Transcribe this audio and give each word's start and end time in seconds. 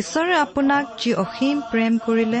ঈশ্বৰে 0.00 0.34
আপোনাক 0.36 0.84
যি 0.98 1.10
অসীম 1.14 1.56
প্ৰেম 1.70 1.92
কৰিলে 2.06 2.40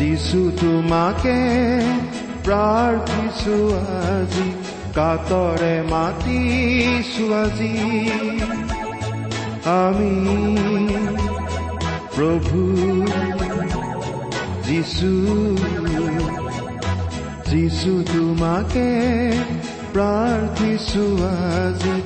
যিছু 0.00 0.40
তোমাকে 0.60 1.38
প্ৰাৰ্থিছো 2.46 3.56
আজি 4.10 4.48
কাতৰে 4.96 5.76
মাতিছো 5.92 7.24
আজি। 7.42 7.74
আমি 9.80 10.14
প্ৰভু 12.14 12.60
যিছু 14.68 15.12
যিছু 17.50 17.92
তোমাকে 18.12 18.88
প্ৰাৰ্থিছো 19.94 21.04
আজি 21.64 21.96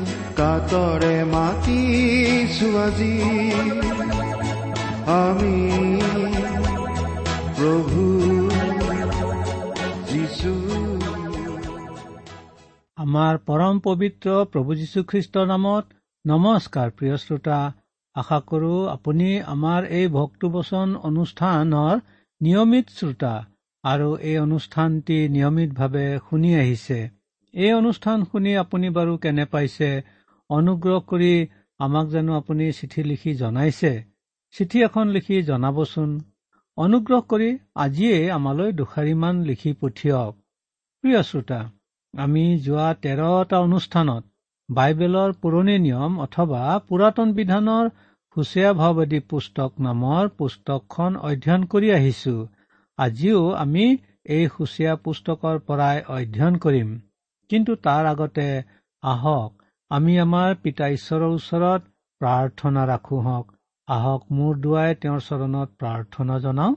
কাতৰে 0.40 1.16
মাতিছো 1.34 2.68
আজি। 2.86 3.16
আমি 5.22 5.56
প্ৰভু 7.56 8.02
আমাৰ 12.98 13.38
পৰম 13.48 13.74
পবিত্ৰ 13.86 14.28
প্ৰভু 14.52 14.70
যীশুখ্ৰীষ্টৰ 14.80 15.46
নামত 15.46 15.84
নমস্কাৰ 16.24 16.88
প্ৰিয় 16.96 17.16
শ্ৰোতা 17.16 17.58
আশা 18.16 18.38
কৰো 18.50 18.74
আপুনি 18.86 19.28
আমাৰ 19.54 19.80
এই 19.98 20.06
ভক্তবচন 20.08 20.88
অনুষ্ঠানৰ 21.08 21.94
নিয়মিত 22.40 22.86
শ্ৰোতা 22.98 23.34
আৰু 23.84 24.08
এই 24.30 24.36
অনুষ্ঠানটি 24.38 25.18
নিয়মিতভাৱে 25.28 26.06
শুনি 26.30 26.50
আহিছে। 26.56 27.00
এই 27.54 27.72
অনুষ্ঠান 27.72 28.18
শুনি 28.24 28.52
আপুনি 28.56 28.88
বাৰু 28.88 29.12
কেনে 29.18 29.44
পাইছে? 29.44 29.90
অনুগ্ৰহ 30.50 31.00
কৰি 31.10 31.34
আমাক 31.78 32.06
জানো 32.08 32.32
আপুনি 32.40 32.64
চিঠি 32.72 33.02
লিখি 33.10 33.34
জনাইছে। 33.34 33.92
চিঠি 34.54 34.78
এখন 34.82 35.06
লিখি 35.08 35.36
জনাবচোন। 35.42 36.10
অনুগ্ৰহ 36.78 37.24
কৰি 37.30 37.48
আজিয়ে 37.82 38.30
আমালৈ 38.36 38.72
দুষাৰিমান 38.78 39.42
লিখি 39.48 39.72
পঠিয়াওক। 39.80 40.34
প্ৰিয় 41.04 41.20
শ্ৰোতা 41.28 41.58
আমি 42.14 42.42
যোৱা 42.64 42.86
তেৰটা 43.04 43.60
অনুষ্ঠানত 43.66 44.74
বাইবেলৰ 44.76 45.36
পুৰণি 45.44 45.76
নিয়ম 45.84 46.18
অথবা 46.24 46.62
পুৰাতন 46.88 47.36
বিধানৰ 47.36 47.92
হুচীয়া 48.36 48.72
ভাৱবাদী 48.80 49.20
পুস্তক 49.30 49.80
নামৰ 49.86 50.32
পুস্তকখন 50.38 51.20
অধ্যয়ন 51.30 51.70
কৰি 51.74 51.94
আহিছো। 51.98 52.34
আজিও 52.98 53.44
আমি 53.62 53.86
এই 54.34 54.50
হুচীয়া 54.54 54.94
পুস্তকৰ 55.04 55.64
পৰাই 55.68 56.04
অধ্যয়ন 56.16 56.62
কৰিম। 56.64 56.94
কিন্তু 57.50 57.80
তাৰ 57.86 58.12
আগতে 58.12 58.48
আহক 59.02 59.50
আমি 59.90 60.20
আমাৰ 60.20 60.62
পিতা 60.62 60.94
ঈশ্বৰৰ 60.96 61.34
ওচৰত 61.38 61.82
প্ৰাৰ্থনা 62.20 62.82
ৰাখো 62.92 63.26
হওক। 63.26 63.53
আহক 63.88 64.22
মূৰ 64.36 64.60
দুৱাই 64.60 64.94
তেওঁৰ 65.00 65.22
চৰণত 65.24 65.80
প্ৰাৰ্থনা 65.80 66.36
জনাওঁ। 66.42 66.76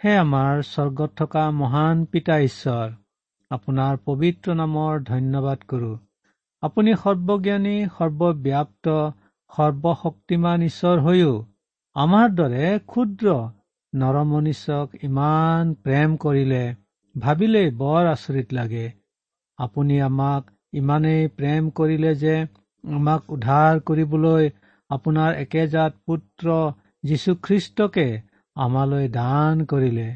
হে 0.00 0.12
আমাৰ 0.16 0.58
স্বৰ্গত 0.66 1.16
থকা 1.16 1.44
মহান 1.60 2.02
পিতা 2.12 2.36
ঈশ্বৰ 2.40 2.90
আপোনাৰ 3.50 4.00
পবিত্ৰ 4.04 4.56
নামৰ 4.58 5.00
ধন্যবাদ 5.06 5.64
কৰো। 5.68 5.88
আপুনি 6.62 6.96
সৰ্বজ্ঞানী 6.98 7.74
সৰ্বব্যাপ্ত 7.96 8.98
সৰ্বশক্তিমান 9.50 10.66
ঈশ্বৰ 10.66 11.02
হৈও 11.06 11.32
আমাৰ 11.96 12.28
দৰে 12.34 12.68
ক্ষুদ্ৰ 12.86 13.36
নৰমনিষক 13.92 15.02
ইমান 15.02 15.74
প্ৰেম 15.84 16.16
কৰিলে 16.20 16.62
ভাবিলেই 17.14 17.70
বৰ 17.78 18.10
আচৰিত 18.10 18.52
লাগে। 18.52 18.86
আপুনি 19.58 20.00
আমাক 20.04 20.52
ইমানেই 20.74 21.28
প্ৰেম 21.38 21.70
কৰিলে 21.78 22.12
যে 22.22 22.36
আমাক 22.84 23.32
উদ্ধাৰ 23.32 23.80
কৰিবলৈ 23.88 24.50
আপোনাৰ 24.90 25.34
একেজাত 25.34 25.92
পুত্ৰ 26.06 26.56
যীশুখ্ৰীষ্টকে 27.04 28.20
আমালৈ 28.56 29.08
দান 29.08 29.64
কৰিলে। 29.64 30.08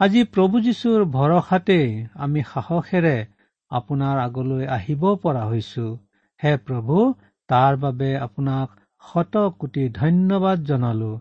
আজি 0.00 0.22
প্ৰভু 0.24 0.60
যীশুৰ 0.60 1.04
ভৰসাতে 1.04 2.06
আমি 2.14 2.42
সাহসেৰে 2.54 3.26
আপোনাৰ 3.70 4.18
আগলৈ 4.18 4.66
আহিব 4.66 5.04
পৰা 5.14 5.44
হৈছো। 5.44 5.98
হে 6.44 6.56
প্ৰভু 6.56 7.14
তাৰ 7.48 7.76
বাবে 7.76 8.16
আপোনাক 8.18 8.68
শত 9.12 9.36
কোটি 9.36 9.88
ধন্যবাদ 9.88 10.64
জনালো। 10.64 11.12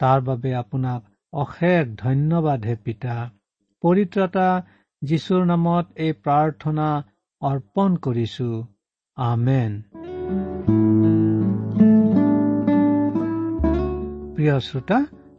তাৰ 0.00 0.20
বাবে 0.20 0.54
আপোনাক 0.54 1.02
অশেষ 1.32 1.94
ধন্যবাদ 1.96 2.66
হে 2.66 2.76
পিতা। 2.84 3.30
পৰিত্ৰতা 3.82 4.48
যীশুৰ 5.02 5.44
নামত 5.44 5.86
এই 5.96 6.12
প্ৰাৰ্থনা 6.12 6.88
অৰ্পণ 7.42 7.96
কৰিছো। 7.96 8.66
আমেন। 9.16 9.82
প্ৰিয় 14.46 14.60
শ্ৰোতা 14.64 14.98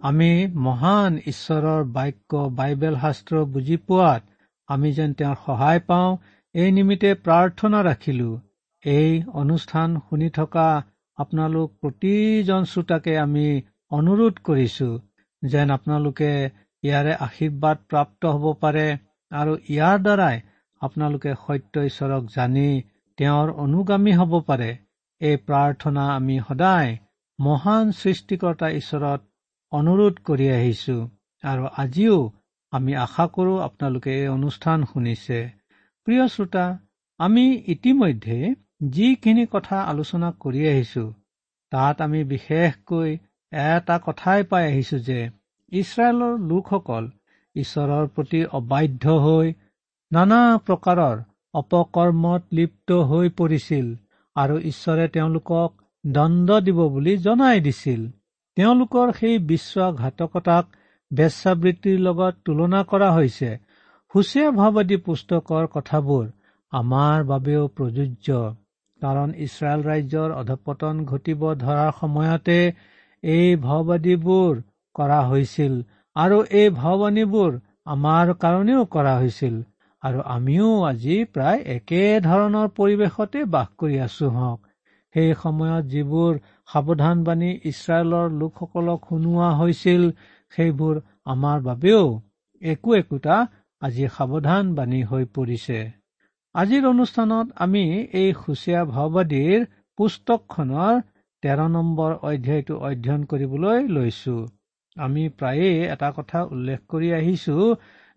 আমি 0.09 0.31
মহান 0.63 1.17
ঈশ্বৰৰ 1.31 1.83
বাক্য 1.97 2.39
বাইবেল 2.55 2.95
শাস্ত্ৰ 3.03 3.43
বুজি 3.53 3.77
পোৱাত 3.87 4.23
আমি 4.69 4.89
যেন 4.97 5.13
তেওঁৰ 5.19 5.37
সহায় 5.43 5.81
পাওঁ 5.89 6.09
এই 6.55 6.73
নিমিত্তে 6.77 7.11
প্ৰাৰ্থনা 7.27 7.79
ৰাখিলো। 7.87 8.29
এই 8.83 9.09
অনুষ্ঠান 9.43 9.95
শুনি 10.03 10.29
থকা 10.39 10.65
আপোনালোক 11.17 11.67
প্ৰতিজন 11.81 12.67
শ্ৰোতাকে 12.71 13.13
আমি 13.21 13.47
অনুৰোধ 13.91 14.43
কৰিছো 14.47 14.89
যেন 15.43 15.67
আপোনালোকে 15.77 16.31
ইয়াৰে 16.83 17.13
আশীৰ্বাদ 17.27 17.77
প্ৰাপ্ত 17.89 18.21
হ'ব 18.33 18.45
পাৰে 18.61 18.87
আৰু 19.31 19.53
ইয়াৰ 19.71 19.97
দ্বাৰাই 20.05 20.37
আপোনালোকে 20.81 21.31
সত্য 21.45 21.73
ঈশ্বৰক 21.89 22.23
জানি 22.35 22.69
তেওঁৰ 23.17 23.47
অনুগামী 23.65 24.13
হ'ব 24.19 24.33
পাৰে। 24.49 24.71
এই 25.21 25.35
প্ৰাৰ্থনা 25.47 26.03
আমি 26.15 26.35
সদায় 26.47 26.91
মহান 27.39 27.89
সৃষ্টিকৰ্তা 27.91 28.67
ঈশ্বৰত 28.75 29.21
অনুৰোধ 29.71 30.15
কৰি 30.25 30.47
আহিছো 30.53 30.95
আৰু 31.43 31.67
আজিও 31.77 32.15
আমি 32.73 32.95
আশা 33.01 33.25
কৰো 33.35 33.53
আপোনালোকে 33.59 34.11
এই 34.13 34.27
অনুষ্ঠান 34.27 34.85
শুনিছে। 34.85 35.37
প্ৰিয় 36.07 36.23
শ্ৰোতা 36.27 36.65
আমি 37.19 37.45
ইতিমধ্যে 37.67 38.39
যিখিনি 38.89 39.45
কথা 39.51 39.83
আলোচনা 39.83 40.31
কৰি 40.39 40.65
আহিছো 40.67 41.05
তাত 41.71 42.01
আমি 42.01 42.23
বিশেষকৈ 42.23 43.15
এটা 43.51 43.97
কথাই 44.05 44.49
পাই 44.49 44.67
আহিছো 44.71 44.97
যে 45.03 45.19
ইছৰাইলৰ 45.71 46.33
লোকসকল 46.49 47.09
ঈশ্বৰৰ 47.55 48.13
প্ৰতি 48.15 48.41
অবাধ্য 48.51 49.17
হৈ 49.19 49.47
নানা 50.11 50.41
প্ৰকাৰৰ 50.65 51.17
অপকৰ্মত 51.53 52.41
লিপ্ত 52.51 52.89
হৈ 53.09 53.35
পৰিছিল 53.37 53.97
আৰু 54.35 54.55
ঈশ্বৰে 54.71 55.05
তেওঁলোকক 55.09 55.69
দণ্ড 56.07 56.47
দিব 56.65 56.79
বুলি 56.93 57.13
জনাই 57.23 57.59
দিছিল। 57.59 58.01
তেওঁলোকৰ 58.57 59.07
সেই 59.19 59.35
বিশ্বাসঘাতকতাক 59.49 60.65
বেচাবৃত্তিৰ 61.11 61.99
লগত 61.99 62.33
তুলনা 62.45 62.81
কৰা 62.91 63.09
হৈছে। 63.11 63.49
হুচীয়া 64.13 64.49
ভাৱবাদী 64.51 64.97
পুস্তকৰ 65.05 65.63
কথাবোৰ 65.73 66.25
আমাৰ 66.73 67.23
বাবেও 67.23 67.63
প্ৰযোজ্য 67.77 68.27
কাৰণ 69.01 69.33
ইছৰাইল 69.45 69.81
ৰাজ্যৰ 69.87 70.29
অধপতন 70.35 70.95
ঘটিব 71.05 71.41
ধৰাৰ 71.59 71.91
সময়তে 71.99 72.59
এই 73.23 73.55
ভাওবাদীবোৰ 73.61 74.53
কৰা 74.95 75.19
হৈছিল 75.25 75.73
আৰু 76.15 76.37
এই 76.61 76.69
ভাওবাণীবোৰ 76.75 77.51
আমাৰ 77.93 78.33
কাৰণেও 78.41 78.85
কৰা 78.95 79.13
হৈছিল 79.19 79.55
আৰু 80.03 80.23
আমিও 80.33 80.71
আজি 80.87 81.17
প্ৰায় 81.33 81.59
একে 81.75 82.01
ধৰণৰ 82.23 82.67
পৰিৱেশতে 82.79 83.45
বাস 83.53 83.69
কৰি 83.77 83.99
আছো 83.99 84.29
হওক। 84.29 84.59
সেই 85.17 85.29
সময়ত 85.37 85.83
যিবোৰ 85.91 86.33
সাৱধানবাণী 86.69 87.47
ইছৰাইলৰ 87.69 88.27
লোকসকলক 88.41 89.07
শুনোৱা 89.09 89.47
হৈছিল 89.59 90.03
সেইবোৰ 90.53 90.99
আমাৰ 91.33 91.57
বাবেও 91.61 92.03
একো 92.61 92.93
একোটা 92.97 93.37
আজি 93.81 94.05
সাৱধান 94.17 94.69
বাণী 94.77 94.99
হৈ 95.09 95.23
পৰিছে। 95.37 95.79
আজিৰ 96.55 96.83
অনুষ্ঠানত 96.89 97.47
আমি 97.65 97.83
এই 98.21 98.29
সুচীয়া 98.41 98.81
ভাওবাদীৰ 98.93 99.65
পুস্তকখনৰ 99.97 101.01
তেৰ 101.43 101.59
নম্বৰ 101.77 102.11
অধ্যায়টো 102.29 102.75
অধ্যয়ন 102.89 103.21
কৰিবলৈ 103.31 103.77
লৈছো। 103.95 104.37
আমি 104.97 105.23
প্ৰায়ে 105.39 105.71
এটা 105.93 106.09
কথা 106.17 106.39
উল্লেখ 106.53 106.79
কৰি 106.89 107.09
আহিছো 107.15 107.57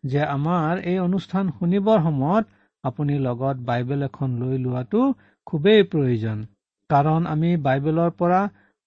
যে 0.05 0.21
আমাৰ 0.37 0.73
এই 0.91 0.99
অনুষ্ঠান 1.09 1.45
শুনিবৰ 1.57 1.99
সময়ত 2.07 2.45
আপুনি 2.85 3.15
লগত 3.27 3.57
বাইবেল 3.69 4.01
এখন 4.03 4.29
লৈ 4.41 4.57
লোৱাটো 4.65 5.01
খুবেই 5.47 5.83
প্ৰয়োজন। 5.93 6.39
কাৰণ 6.91 7.27
আমি 7.33 7.51
বাইবেলৰ 7.67 8.11
পৰা 8.21 8.41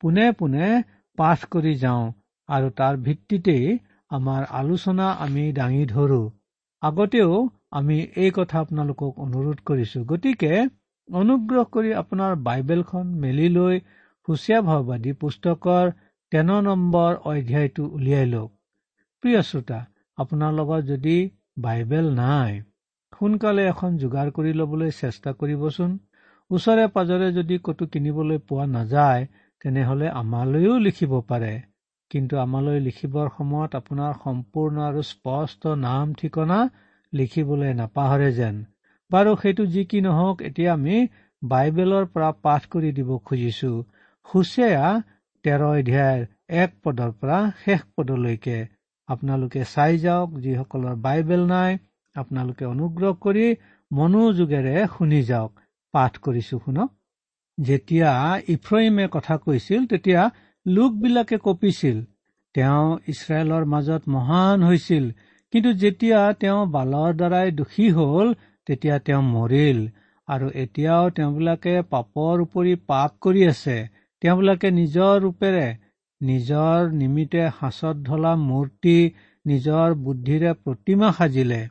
পোনে 0.04 0.28
পোনে 0.40 0.70
পাঠ 1.18 1.44
কৰি 1.54 1.74
যাওঁ 1.82 2.06
আৰু 2.50 2.72
তাৰ 2.80 3.02
ভিত্তিতেই 3.06 3.76
আমাৰ 4.12 4.48
আলোচনা 4.60 5.10
আমি 5.26 5.44
দাঙি 5.60 5.84
ধৰো। 5.92 6.22
আগতেও 6.84 7.36
আমি 7.80 7.98
এই 8.24 8.32
কথা 8.38 8.64
আপোনালোকক 8.64 9.22
অনুৰোধ 9.26 9.62
কৰিছো। 9.70 10.00
গতিকে 10.10 10.52
অনুগ্ৰহ 11.10 11.64
কৰি 11.76 11.94
আপোনাৰ 12.00 12.36
বাইবেলখন 12.48 13.14
মেলি 13.22 13.48
লৈ 13.54 13.80
সুচীয়া 14.28 14.60
ভাওবাদী 14.68 15.14
পুস্তকৰ 15.22 15.94
তেন 16.32 16.52
নম্বৰ 16.68 17.12
অধ্যায়টো 17.32 17.84
উলিয়াই 17.90 18.28
লওক। 18.30 18.52
প্ৰিয় 19.24 19.42
শ্ৰোতা 19.50 19.80
আপোনাৰ 20.18 20.54
লগত 20.60 20.82
যদি 20.92 21.16
বাইবেল 21.66 22.08
নাই 22.16 22.54
সোনকালে 23.14 23.66
এখন 23.68 23.98
যোগাৰ 24.04 24.32
কৰি 24.38 24.54
ল'বলৈ 24.60 24.94
চেষ্টা 25.00 25.34
কৰিবচোন। 25.42 25.92
ওচৰে 26.54 26.86
পাজৰে 26.96 27.28
যদি 27.36 27.56
ক'তো 27.66 27.86
কিনিবলৈ 27.94 28.40
পোৱা 28.48 28.66
নাযায় 28.72 29.24
তেনেহলে 29.62 30.10
আমালৈও 30.22 30.76
লিখিব 30.86 31.14
পাৰে। 31.30 31.54
কিন্তু 32.12 32.40
আমালৈ 32.42 32.82
লিখিবৰ 32.88 33.30
সময়ত 33.38 33.80
আপোনাৰ 33.82 34.12
সম্পূৰ্ণ 34.24 34.84
আৰু 34.88 35.02
স্পষ্ট 35.08 35.74
নাম 35.84 36.12
ঠিকনা 36.14 36.60
লিখিবলৈ 37.14 37.74
নাপাহৰে 37.80 38.30
যেন। 38.34 38.60
বাৰু 39.12 39.32
সেইটো 39.36 39.66
যি 39.74 39.86
কি 39.86 40.02
নহওক 40.02 40.44
এতিয়া 40.50 40.70
আমি 40.74 41.00
বাইবেলৰ 41.42 42.06
পৰা 42.14 42.30
পাঠ 42.46 42.70
কৰি 42.76 42.92
দিব 43.00 43.10
খুজিছো। 43.26 43.72
সুচেয়া 44.28 44.86
তেৰ 45.46 45.66
অধ্যায়ৰ 45.70 46.22
এক 46.62 46.78
পদৰ 46.84 47.12
পৰা 47.20 47.40
শেষ 47.64 47.82
পদলৈকে। 47.98 48.58
আপোনালোকে 49.10 49.66
চাই 49.74 50.00
যাওক 50.06 50.38
যিসকলৰ 50.40 50.96
বাইবেল 51.02 51.42
নাই 51.48 51.72
আপোনালোকে 52.16 52.66
অনুগ্ৰহ 52.66 53.20
কৰি 53.26 53.46
মনোযোগেৰে 53.92 54.76
শুনি 54.96 55.22
যাওক। 55.24 55.63
পাঠ 55.94 56.20
কৰিছো 56.26 56.60
শুনক 56.60 56.90
যেতিয়া 57.58 58.12
ইফ্ৰইমে 58.48 59.06
কথা 59.12 59.36
কৈছিল 59.38 59.82
তেতিয়া 59.86 60.22
লোকবিলাকে 60.66 61.38
কঁপিছিল। 61.38 61.98
তেওঁ 62.56 62.86
ইছৰাইলৰ 63.08 63.66
মাজত 63.66 64.04
মহান 64.08 64.64
হৈছিল। 64.64 65.06
কিন্তু 65.54 65.72
যেতিয়া 65.74 66.20
তেওঁ 66.42 66.62
বালৰ 66.76 67.12
দ্বাৰাই 67.14 67.52
দোষী 67.52 67.88
হল 67.92 68.34
তেতিয়া 68.68 68.96
তেওঁ 69.00 69.22
মৰিল। 69.28 69.80
আৰু 70.28 70.48
এতিয়াও 70.56 71.10
তেওঁবিলাকে 71.10 71.74
পাপৰ 71.94 72.44
উপৰি 72.46 72.74
পাপ 72.88 73.12
কৰি 73.22 73.42
আছে। 73.48 73.78
তেওঁবিলাকে 74.22 74.70
নিজৰ 74.72 75.14
ৰূপেৰে 75.24 75.66
নিজৰ 76.22 76.92
নিমিত্তে 77.00 77.44
সাঁচত 77.60 77.96
ঢলা 78.04 78.34
মূৰ্তি 78.42 78.98
নিজৰ 79.46 79.96
বুদ্ধিৰে 80.04 80.52
প্ৰতিমা 80.64 81.10
সাজিলে। 81.18 81.62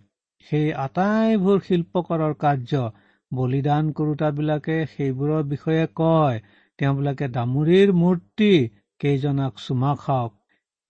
সেই 0.46 0.66
আটাইবোৰ 0.84 1.58
শিল্পকৰৰ 1.68 2.34
কাৰ্য 2.42 2.82
বলিদান 3.32 3.90
কৰোতাবিলাকে 3.98 4.76
সেইবোৰৰ 4.92 5.42
বিষয়ে 5.48 5.84
কয়। 5.96 6.40
তেওঁবিলাকে 6.78 7.28
দামুৰীৰ 7.36 7.92
মূৰ্তি 8.00 8.52
কেইজনাক 9.00 9.62
চুমা 9.64 9.92
খাওক। 10.00 10.32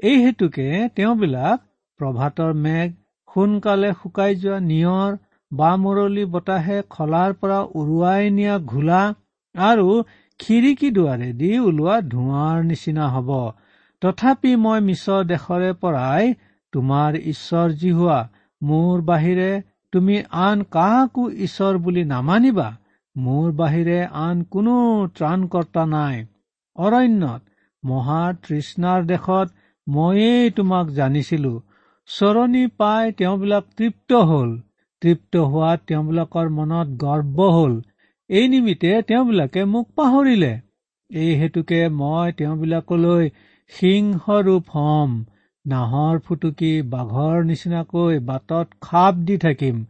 এই 0.00 0.16
হেতুকে 0.24 0.68
তেওঁবিলাক 0.96 1.62
প্ৰভাতৰ 2.00 2.52
মেঘ 2.62 2.88
সোনকালে 3.28 3.90
শুকাই 4.00 4.32
যোৱা 4.36 4.58
নিয়ৰ 4.64 5.10
বা 5.52 5.70
মৰলি 5.82 6.24
বতাহে 6.34 6.78
খলাৰ 6.90 7.34
পৰা 7.40 7.58
উৰুৱাই 7.74 8.30
নিয়া 8.38 8.54
ঘোলা 8.72 9.02
আৰু 9.54 9.88
খিৰিকী 10.40 10.88
দুৱাৰেদি 10.90 11.50
ওলোৱা 11.58 11.96
ধোঁৱাৰ 12.12 12.64
নিচিনা 12.64 13.08
হব। 13.08 13.30
তথাপি 14.02 14.52
মই 14.62 14.80
মিছৰ 14.86 15.26
দেশৰে 15.26 15.70
পৰাই 15.82 16.32
তোমাৰ 16.72 17.18
ঈশ্বৰ 17.24 17.76
যি 17.80 17.90
হোৱা 17.92 18.20
মোৰ 18.62 19.04
বাহিৰে 19.10 19.50
তুমি 19.92 20.22
আন 20.30 20.62
কাকো 20.62 21.30
ঈশ্বৰ 21.30 21.78
বুলি 21.78 22.04
নামানিবা 22.04 22.68
মোৰ 23.16 23.52
বাহিৰে 23.52 23.98
আন 24.20 24.42
কোনো 24.42 24.74
ত্ৰাণকৰ্তা 25.16 25.86
নাই। 25.86 26.24
অৰণ্যত 26.76 27.42
মহা 27.84 28.32
তৃষ্ণাৰ 28.32 29.04
দেশত 29.04 29.48
ময়েই 29.88 30.50
তোমাক 30.50 30.86
জানিছিলো। 30.88 31.52
চৰণি 32.06 32.66
পাই 32.66 33.12
তেওঁবিলাক 33.12 33.64
তৃপ্ত 33.76 34.12
হল। 34.12 34.50
তৃপ্ত 35.00 35.36
হোৱাত 35.36 35.80
তেওঁবিলাকৰ 35.86 36.48
মনত 36.48 36.88
গৰ্ব 37.04 37.50
হল। 37.50 37.80
এই 38.30 38.49
নিমিত্তে 38.49 39.02
তেওঁবিলাকে 39.02 39.64
মোক 39.64 39.88
পাহৰিলে। 39.96 40.52
এই 41.11 41.34
হেতুকে 41.34 41.88
মই 41.88 42.32
তেওঁবিলাকলৈ 42.32 43.30
সিংহৰূপ 43.68 44.64
হম। 44.75 45.25
নাহৰ 45.66 46.21
ফুটুকি 46.21 46.71
বাঘৰ 46.92 47.45
নিচিনাকৈ 47.45 48.21
বাটত 48.28 48.78
খাপ 48.81 49.21
দি 49.26 49.37
থাকিম। 49.42 49.83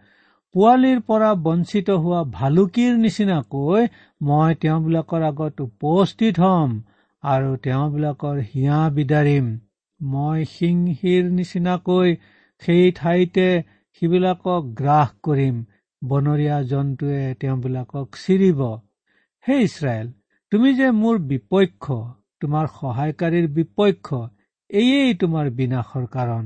পোৱালিৰ 0.54 0.98
পৰা 1.06 1.28
বঞ্চিত 1.44 1.94
হোৱা 2.00 2.22
ভালুকিৰ 2.32 2.96
নিচিনাকৈ 2.98 3.86
মই 4.20 4.56
তেওঁবিলাকৰ 4.62 5.22
আগত 5.28 5.66
উপস্থিত 5.66 6.42
হম 6.44 6.74
আৰু 7.24 7.54
তেওঁবিলাকৰ 7.66 8.42
হিয়া 8.48 8.80
বিদাৰিম। 8.96 9.48
মই 10.00 10.44
সিংহীৰ 10.50 11.30
নিচিনাকৈ 11.32 12.16
সেই 12.62 12.92
ঠাইতে 12.98 13.46
সিবিলাকক 14.02 14.68
গ্ৰাস 14.80 15.14
কৰিম। 15.22 15.56
বনৰীয়া 16.02 16.58
জন্তুৱে 16.70 17.22
তেওঁবিলাকক 17.40 18.20
চিৰিব। 18.22 18.60
হে 19.44 19.56
ইছৰাইল 19.62 20.08
তুমি 20.52 20.70
যে 20.78 20.88
মোৰ 20.96 21.18
বিপক্ষ 21.28 21.98
তোমাৰ 22.40 22.70
সহায়কাৰীৰ 22.76 23.46
বিপক্ষ 23.58 24.22
এয়েই 24.72 25.14
তোমাৰ 25.14 25.48
বিনাশৰ 25.56 26.04
কাৰণ। 26.12 26.44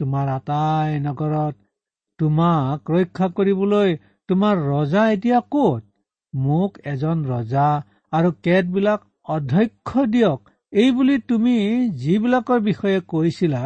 তোমাৰ 0.00 0.30
আটাই 0.32 0.96
নগৰত 1.00 1.54
তোমাক 2.18 2.90
ৰক্ষা 2.90 3.28
কৰিবলৈ 3.38 3.94
তোমাৰ 4.28 4.60
ৰজা 4.64 5.04
এতিয়া 5.10 5.40
কত? 5.50 5.82
মোক 6.34 6.76
এজন 6.84 7.22
ৰজা 7.24 7.68
আৰু 8.12 8.32
কেতবিলাক 8.42 9.06
অধ্যক্ষ 9.28 10.04
দিয়ক। 10.14 10.52
এইবুলি 10.72 11.16
তুমি 11.30 11.56
যিবিলাকৰ 12.02 12.60
বিষয়ে 12.60 13.00
কৈছিলা 13.08 13.62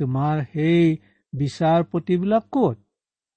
তোমাৰ 0.00 0.42
সেই 0.52 0.82
বিচাৰপতিবিলাক 1.32 2.44
কত? 2.52 2.76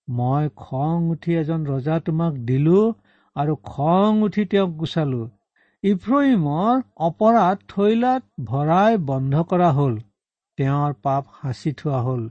মই 0.07 0.49
খং 0.55 1.11
উঠি 1.11 1.31
এজন 1.35 1.61
ৰজা 1.65 1.99
তোমাক 1.99 2.39
দিলো 2.45 2.79
আৰু 3.35 3.53
খং 3.65 4.21
উঠি 4.21 4.45
তেওঁক 4.45 4.71
গুচালো। 4.79 5.21
ইফ্ৰহিমৰ 5.83 6.81
অপৰাধ 7.05 7.61
থৈলাত 7.71 8.23
ভৰাই 8.49 8.97
বন্ধ 9.05 9.39
কৰা 9.51 9.69
হল। 9.77 9.93
তেওঁৰ 10.57 10.91
পাপ 11.05 11.31
সাঁচি 11.37 11.71
থোৱা 11.79 12.01
হল। 12.07 12.27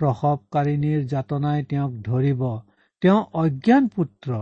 প্ৰসৱকাৰিণীৰ 0.00 1.02
যাতনাই 1.06 1.66
তেওঁক 1.72 1.98
ধৰিব। 2.06 2.44
তেওঁ 3.02 3.18
অজ্ঞান 3.42 3.90
পুত্ৰ। 3.96 4.38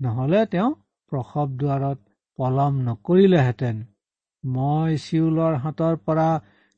নহলে 0.00 0.44
তেওঁ 0.46 0.68
প্ৰসৱ 1.12 1.56
দুৱাৰত 1.62 1.98
পলম 2.38 2.78
নকৰিলেহেঁতেন। 2.82 3.82
মই 4.44 5.02
চিউলৰ 5.06 5.58
হাতৰ 5.64 5.98
পৰা 6.06 6.28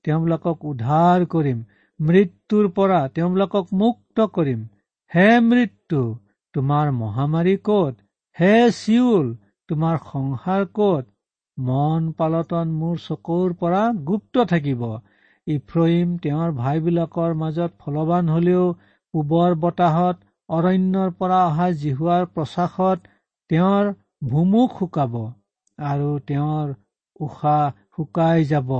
তেওঁবিলাকক 0.04 0.66
উদ্ধাৰ 0.72 1.28
কৰিম। 1.36 1.60
মৃত্যুৰ 2.00 2.72
পৰা 2.80 3.02
তেওঁবিলাকক 3.08 3.76
মুক্ত 3.82 4.28
কৰিম। 4.38 4.64
হে 5.10 5.28
মৃত্যু 5.50 6.02
তোমাৰ 6.54 6.96
মহামাৰী 7.02 7.56
কত? 7.64 7.94
হে 8.36 8.54
চিউল 8.80 9.30
তোমাৰ 9.70 9.98
সংসাৰ 10.06 10.68
কত? 10.74 11.10
মন 11.58 12.04
পালতন 12.18 12.74
মোৰ 12.76 13.00
চকুৰ 13.04 13.54
পৰা 13.58 13.80
গুপ্ত 14.06 14.44
থাকিব। 14.50 14.84
ইফ্ৰহিম 15.46 16.12
তেওঁৰ 16.24 16.52
ভাইবিলাকৰ 16.56 17.34
মাজত 17.40 17.84
ফলৱান 17.84 18.30
হলেও 18.34 18.64
পূবৰ 19.14 19.56
বতাহত 19.62 20.28
অৰণ্যৰ 20.48 21.10
পৰা 21.18 21.40
অহা 21.46 21.66
জিহুৱাৰ 21.80 22.24
প্ৰশ্বাসত 22.36 23.12
তেওঁৰ 23.50 23.90
ভুমুক 24.28 24.78
শুকাব 24.78 25.18
আৰু 25.78 26.08
তেওঁৰ 26.28 26.72
উশাহ 27.20 27.68
শুকাই 27.96 28.48
যাব। 28.50 28.72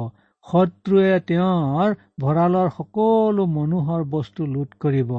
শত্ৰুৱে 0.47 1.21
তেওঁৰ 1.27 1.95
ভঁৰালৰ 2.21 2.73
সকলো 2.77 3.47
মনোহৰ 3.55 4.07
বস্তু 4.15 4.49
লোট 4.53 4.79
কৰিব। 4.81 5.13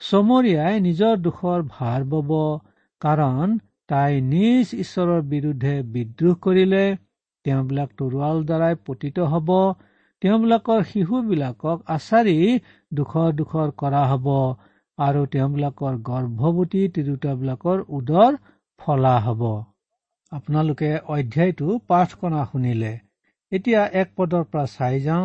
চমৰীয়াই 0.00 0.80
নিজৰ 0.80 1.18
দুখৰ 1.24 1.66
ভাৰ 1.72 2.06
বব। 2.10 2.32
কাৰণ 3.02 3.58
তাই 3.90 4.20
নিজ 4.24 4.66
ঈশ্বৰৰ 4.82 5.22
বিৰুদ্ধে 5.30 5.70
বিদ্ৰোহ 5.94 6.34
কৰিলে 6.46 6.82
তেওঁবিলাক 7.44 7.94
তৰোৱাল 7.98 8.42
দ্বাৰাই 8.44 8.76
পতিত 8.86 9.26
হব 9.32 9.48
তেওঁবিলাকৰ 10.22 10.82
শিশুবিলাকক 10.90 11.82
আচাৰি 11.94 12.36
দুখৰ 12.94 13.28
দুখৰ 13.38 13.72
কৰা 13.82 14.02
হব 14.10 14.28
আৰু 14.98 15.20
তেওঁবিলাকৰ 15.34 15.98
গৰ্ভৱতী 16.08 16.82
তিৰোতাবিলাকৰ 16.96 17.84
উদৰ 17.98 18.40
ফলা 18.80 19.14
হব। 19.18 19.42
আপোনালোকে 20.32 20.90
অধ্যায়টো 21.14 21.78
পাঠ 21.88 22.18
কৰা 22.20 22.42
শুনিলে। 22.52 22.92
এতিয়া 23.52 23.80
এক 24.00 24.12
পদৰ 24.16 24.44
পৰা 24.50 24.66
চাই 24.74 25.00
যাওঁ। 25.00 25.24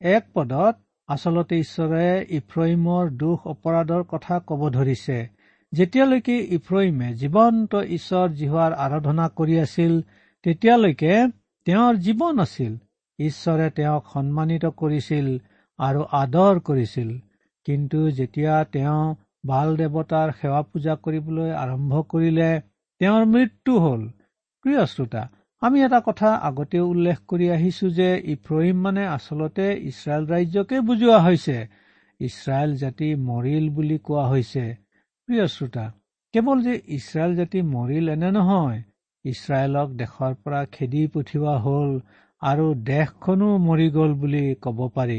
এক 0.00 0.30
পদত 0.34 0.74
আচলতে 1.08 1.58
ঈশ্বৰে 1.58 2.06
ইফ্ৰহিমৰ 2.38 3.10
দুখ 3.22 3.46
অপৰাধৰ 3.52 4.02
কথা 4.12 4.38
কব 4.46 4.62
ধৰিছে। 4.70 5.18
যেতিয়ালৈকে 5.72 6.36
ইফ্ৰহিমে 6.56 7.08
জীৱন্ত 7.14 7.80
ঈশ্বৰ 7.96 8.28
জিহুৱাৰ 8.28 8.72
আৰাধনা 8.84 9.26
কৰি 9.38 9.56
আছিল 9.60 9.92
তেতিয়ালৈকে 10.44 11.14
তেওঁৰ 11.66 11.94
জীৱন 11.96 12.38
আছিল। 12.38 12.72
ঈশ্বৰে 13.18 13.70
তেওঁক 13.70 14.04
সন্মানিত 14.12 14.64
কৰিছিল 14.82 15.26
আৰু 15.78 16.04
আদৰ 16.12 16.60
কৰিছিল। 16.60 17.10
কিন্তু 17.66 17.98
যেতিয়া 18.10 18.54
তেওঁ 18.64 19.16
বাল 19.44 19.76
দেৱতাৰ 19.76 20.32
সেৱা 20.40 20.62
পূজা 20.62 20.94
কৰিবলৈ 21.04 21.50
আৰম্ভ 21.64 22.02
কৰিলে 22.08 22.50
তেওঁৰ 23.00 23.24
মৃত্যু 23.26 23.78
হল। 23.78 24.08
প্ৰিয় 24.64 24.86
শ্ৰোতা 24.86 25.22
আমি 25.62 25.82
এটা 25.82 26.00
কথা 26.06 26.28
আগতেও 26.48 26.88
উল্লেখ 26.88 27.18
কৰি 27.28 27.46
আহিছো 27.50 27.86
যে 27.90 28.08
ইফ্ৰহিম 28.24 28.76
মানে 28.80 29.06
আচলতে 29.06 29.66
ইছৰাইল 29.90 30.24
ৰাজ্যকে 30.26 30.80
বুজোৱা 30.80 31.18
হৈছে। 31.18 31.56
ইছৰাইল 32.20 32.76
জাতি 32.76 33.08
মৰিল 33.14 33.70
বুলি 33.70 33.98
কোৱা 33.98 34.24
হৈছে। 34.28 34.87
প্ৰিয় 35.28 35.46
শ্ৰোতা 35.46 35.82
কেৱল 36.34 36.60
যে 36.66 36.74
ইছৰাইল 36.96 37.32
জাতি 37.36 37.60
মৰিল 37.70 38.06
এনে 38.12 38.28
নহয় 38.30 38.78
ইছৰাইলক 39.24 39.90
দেশৰ 39.96 40.36
পৰা 40.44 40.60
খেদি 40.72 41.02
পঠিওৱা 41.14 41.56
হল 41.58 41.92
আৰু 42.42 42.68
দেশখনো 42.84 43.50
মৰি 43.64 43.88
গল 43.90 44.14
বুলি 44.22 44.40
কব 44.62 44.80
পাৰি। 44.94 45.18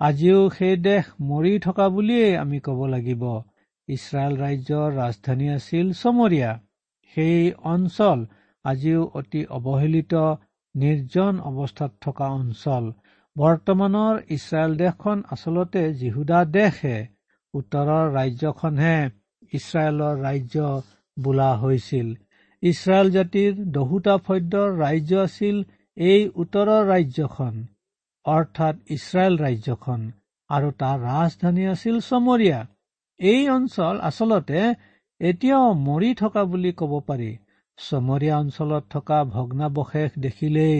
আজিও 0.00 0.40
সেই 0.56 0.80
দেশ 0.80 1.12
মৰি 1.28 1.54
থকা 1.58 1.88
বুলিয়েই 1.94 2.36
আমি 2.36 2.60
কব 2.64 2.82
লাগিব। 2.88 3.24
ইছৰাইল 3.88 4.36
ৰাজ্যৰ 4.42 4.92
ৰাজধানী 4.96 5.48
আছিল 5.52 5.86
চমৰীয়া। 5.92 6.52
সেই 7.16 7.40
অঞ্চল 7.70 8.28
আজিও 8.64 9.08
অতি 9.14 9.42
অৱহেলিত 9.56 10.14
নিৰ্জন 10.74 11.42
অৱস্থাত 11.48 11.92
থকা 12.00 12.32
অঞ্চল। 12.34 12.94
বৰ্তমানৰ 13.36 14.14
ইছৰাইল 14.30 14.72
দেশখন 14.76 15.28
আচলতে 15.30 15.82
জিহুদা 15.94 16.46
দেশহে 16.54 16.96
উত্তৰৰ 17.54 18.06
ৰাজ্যখনহে। 18.16 18.98
ইছৰাইলৰ 19.58 20.14
ৰাজ্য 20.26 20.56
বোলা 21.16 21.50
হৈছিল। 21.62 22.08
ইছৰাইল 22.62 23.08
জাতিৰ 23.16 23.52
দহোটা 23.74 24.14
ফদ্যৰ 24.26 24.68
ৰাজ্য 24.78 25.12
আছিল 25.26 25.56
এই 25.96 26.20
উত্তৰৰ 26.42 26.82
ৰাজ্যখন 26.92 27.54
অৰ্থাৎ 28.26 28.74
ইছৰাইল 28.96 29.34
ৰাজ্যখন 29.38 30.00
আৰু 30.50 30.68
তাৰ 30.80 30.96
ৰাজধানী 31.06 31.64
আছিল 31.74 31.96
চমৰীয়া। 32.08 32.60
এই 33.20 33.42
অঞ্চল 33.48 33.94
আচলতে 34.08 34.60
এতিয়াও 35.20 35.66
মৰি 35.86 36.10
থকা 36.14 36.42
বুলি 36.52 36.72
কব 36.80 36.92
পাৰি। 37.08 37.32
চমৰীয়া 37.78 38.36
অঞ্চলত 38.38 38.84
থকা 38.90 39.18
ভগ্নাৱশেষ 39.34 40.10
দেখিলেই 40.18 40.78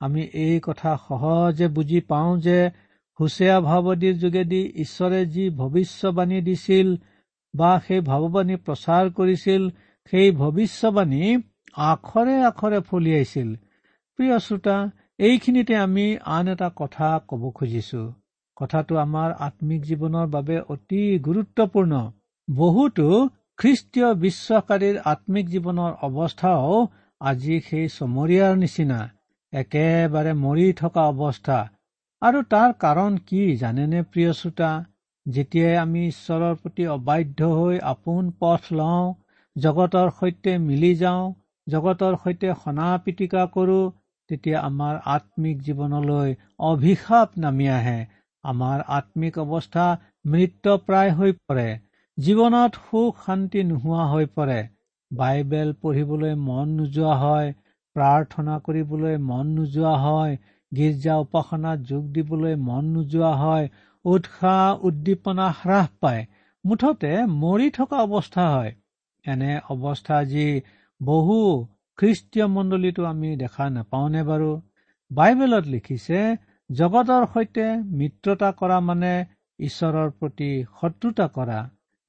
আমি 0.00 0.22
এই 0.44 0.56
কথা 0.62 0.92
সহজে 1.06 1.66
বুজি 1.68 2.00
পাওঁ 2.10 2.32
যে 2.38 2.58
হুচেয়া 3.18 3.58
ভাৱদীৰ 3.60 4.16
যোগেদি 4.22 4.62
ঈশ্বৰে 4.84 5.20
যি 5.34 5.44
ভৱিষ্যবাণী 5.60 6.38
দিছিল 6.48 6.88
বা 7.56 7.70
সেই 7.86 8.00
ভাৱবাণী 8.08 8.56
প্ৰচাৰ 8.66 9.04
কৰিছিল 9.16 9.62
সেই 10.12 10.28
ভৱিষ্যবাণী 10.40 11.22
আখৰে 11.86 12.36
আখৰে 12.50 12.78
ফলিয়াইছিল। 12.88 13.48
প্ৰিয় 14.18 14.36
শ্ৰোতা 14.38 14.76
এইখিনিতে 15.20 15.74
আমি 15.76 16.06
আন 16.34 16.44
এটা 16.48 16.68
কথা 16.76 17.08
কব 17.28 17.42
খুজিছো। 17.56 18.02
কথাটো 18.56 18.94
আমাৰ 19.00 19.32
আত্মিক 19.46 19.80
জীৱনৰ 19.88 20.26
বাবে 20.26 20.56
অতি 20.74 21.02
গুৰুত্বপূৰ্ণ। 21.26 21.92
বহুতো 22.48 23.06
খ্ৰীষ্টীয় 23.58 24.08
বিশ্বাসকাৰীৰ 24.24 24.96
আত্মিক 25.12 25.46
জীৱনৰ 25.48 25.92
অৱস্থাও 26.08 26.74
আজি 27.20 27.56
সেই 27.68 27.86
চমৰীয়াৰ 27.88 28.52
নিচিনা 28.62 29.00
একেবাৰে 29.52 30.32
মৰি 30.44 30.66
থকা 30.80 31.02
অৱস্থা। 31.12 31.58
আৰু 32.22 32.38
তাৰ 32.52 32.70
কাৰণ 32.82 33.16
কি 33.28 33.42
জানেনে 33.62 34.00
প্ৰিয় 34.10 34.32
শ্ৰোতা? 34.32 34.70
যেতিয়াই 35.26 35.76
আমি 35.78 36.02
ঈশ্বৰৰ 36.08 36.56
প্ৰতি 36.58 36.84
অবাধ্য 36.90 37.48
হৈ 37.52 37.78
আপোন 37.90 38.26
পথ 38.40 38.68
লওঁ 38.72 39.06
জগতৰ 39.56 40.10
সৈতে 40.18 40.52
মিলি 40.64 40.90
যাওঁ 40.96 41.24
জগতৰ 41.66 42.18
সৈতে 42.24 42.52
সনা 42.64 42.90
পিটিকা 43.04 43.46
কৰো 43.54 43.78
তেতিয়া 44.30 44.58
আমাৰ 44.60 45.00
আত্মিক 45.14 45.64
জীৱনলৈ 45.64 46.36
অভিশাপ 46.66 47.36
নামি 47.38 47.68
আহে। 47.72 47.98
আমাৰ 48.44 48.82
আত্মিক 48.94 49.38
অৱস্থা 49.38 49.86
মৃত্যপ্ৰায় 50.26 51.12
হৈ 51.12 51.32
পৰে। 51.42 51.68
জীৱনত 52.18 52.82
সুখ 52.84 53.22
শান্তি 53.26 53.64
নোহোৱা 53.64 54.04
হৈ 54.06 54.26
পৰে। 54.34 54.58
বাইবেল 55.10 55.72
পঢ়িবলৈ 55.82 56.34
মন 56.44 56.76
নোযোৱা 56.76 57.14
হয় 57.16 57.52
প্ৰাৰ্থনা 57.96 58.54
কৰিবলৈ 58.60 59.18
মন 59.26 59.50
নোযোৱা 59.56 59.94
হয় 59.96 60.38
গীৰ্জা 60.72 61.18
উপাসনাত 61.18 61.88
যোগ 61.90 62.08
দিবলৈ 62.12 62.56
মন 62.62 62.88
নোযোৱা 62.92 63.32
হয় 63.36 63.68
উৎসাহ 64.06 64.84
উদ্দীপনা 64.84 65.46
হ্ৰাস 65.60 65.88
পায়। 66.00 66.26
মুঠতে 66.64 67.12
মৰি 67.26 67.68
থকা 67.70 67.96
অৱস্থা 67.96 68.44
হয়। 68.50 68.72
এনে 69.26 69.52
অৱস্থা 69.70 70.24
যি 70.24 70.46
বহু 71.02 71.38
খ্ৰীষ্টীয় 71.96 72.46
মণ্ডলীটো 72.46 73.04
আমি 73.04 73.36
দেখা 73.36 73.70
নাপাওনে 73.70 74.22
বাৰু? 74.22 74.50
বাইবেলত 75.10 75.64
লিখিছে 75.66 76.20
জগতৰ 76.70 77.26
সৈতে 77.34 77.66
মিত্ৰতা 77.98 78.50
কৰা 78.52 78.78
মানে 78.80 79.12
ঈশ্বৰৰ 79.58 80.10
প্ৰতি 80.10 80.50
শত্ৰুতা 80.80 81.26
কৰা। 81.28 81.58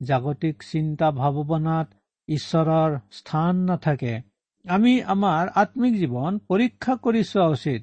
জাগতিক 0.03 0.63
চিন্তা 0.71 1.11
ভাৱনাত 1.11 1.87
ঈশ্বৰৰ 2.27 2.99
স্থান 3.11 3.55
নাথাকে। 3.55 4.21
আমি 4.65 4.93
আমাৰ 5.03 5.47
আত্মিক 5.55 5.93
জীৱন 5.99 6.39
পৰীক্ষা 6.47 6.93
কৰি 6.95 7.23
চোৱা 7.23 7.47
উচিত। 7.47 7.81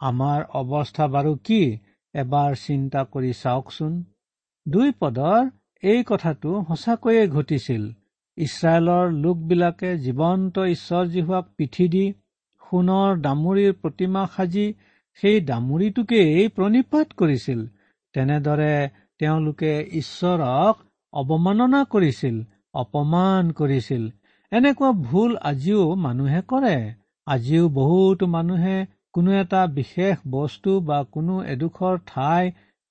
আমাৰ 0.00 0.38
অৱস্থা 0.60 1.04
বাৰু 1.08 1.32
কি? 1.44 1.62
এবাৰ 2.14 2.54
চিন্তা 2.54 3.00
কৰি 3.12 3.32
চাওকচোন। 3.42 3.92
দুই 4.66 4.92
পদৰ 5.00 5.40
এই 5.82 6.00
কথাটো 6.06 6.50
সঁচাকৈয়ে 6.68 7.24
ঘটিছিল। 7.28 7.82
ইছৰাইলৰ 8.38 9.12
লোকবিলাকে 9.24 9.90
জীৱন্ত 9.98 10.64
ঈশ্বৰ 10.74 11.04
জীহুৱাক 11.06 11.44
পিঠি 11.56 11.86
দি 11.88 12.04
সোণৰ 12.62 13.20
দামুৰিৰ 13.20 13.72
প্ৰতিমা 13.82 14.22
সাজি 14.36 14.66
সেই 15.18 15.40
দামুৰিটোকেই 15.40 16.48
প্ৰণিপাত 16.48 17.06
কৰিছিল। 17.16 17.60
তেনেদৰে 18.14 18.74
তেওঁলোকে 19.18 19.72
ঈশ্বৰক 19.92 20.74
অৱমাননা 21.12 21.80
কৰিছিল 21.84 22.36
অপমান 22.74 23.50
কৰিছিল। 23.50 24.02
এনেকুৱা 24.52 24.90
ভুল 25.06 25.36
আজিও 25.50 25.84
মানুহে 25.94 26.40
কৰে। 26.48 26.76
আজিও 27.26 27.68
বহুতো 27.68 28.26
মানুহে 28.26 28.76
কোনো 29.14 29.30
এটা 29.32 29.60
বিশেষ 29.66 30.14
বস্তু 30.30 30.70
বা 30.80 30.98
কোনো 31.14 31.34
এডোখৰ 31.44 31.98
ঠাই 32.06 32.44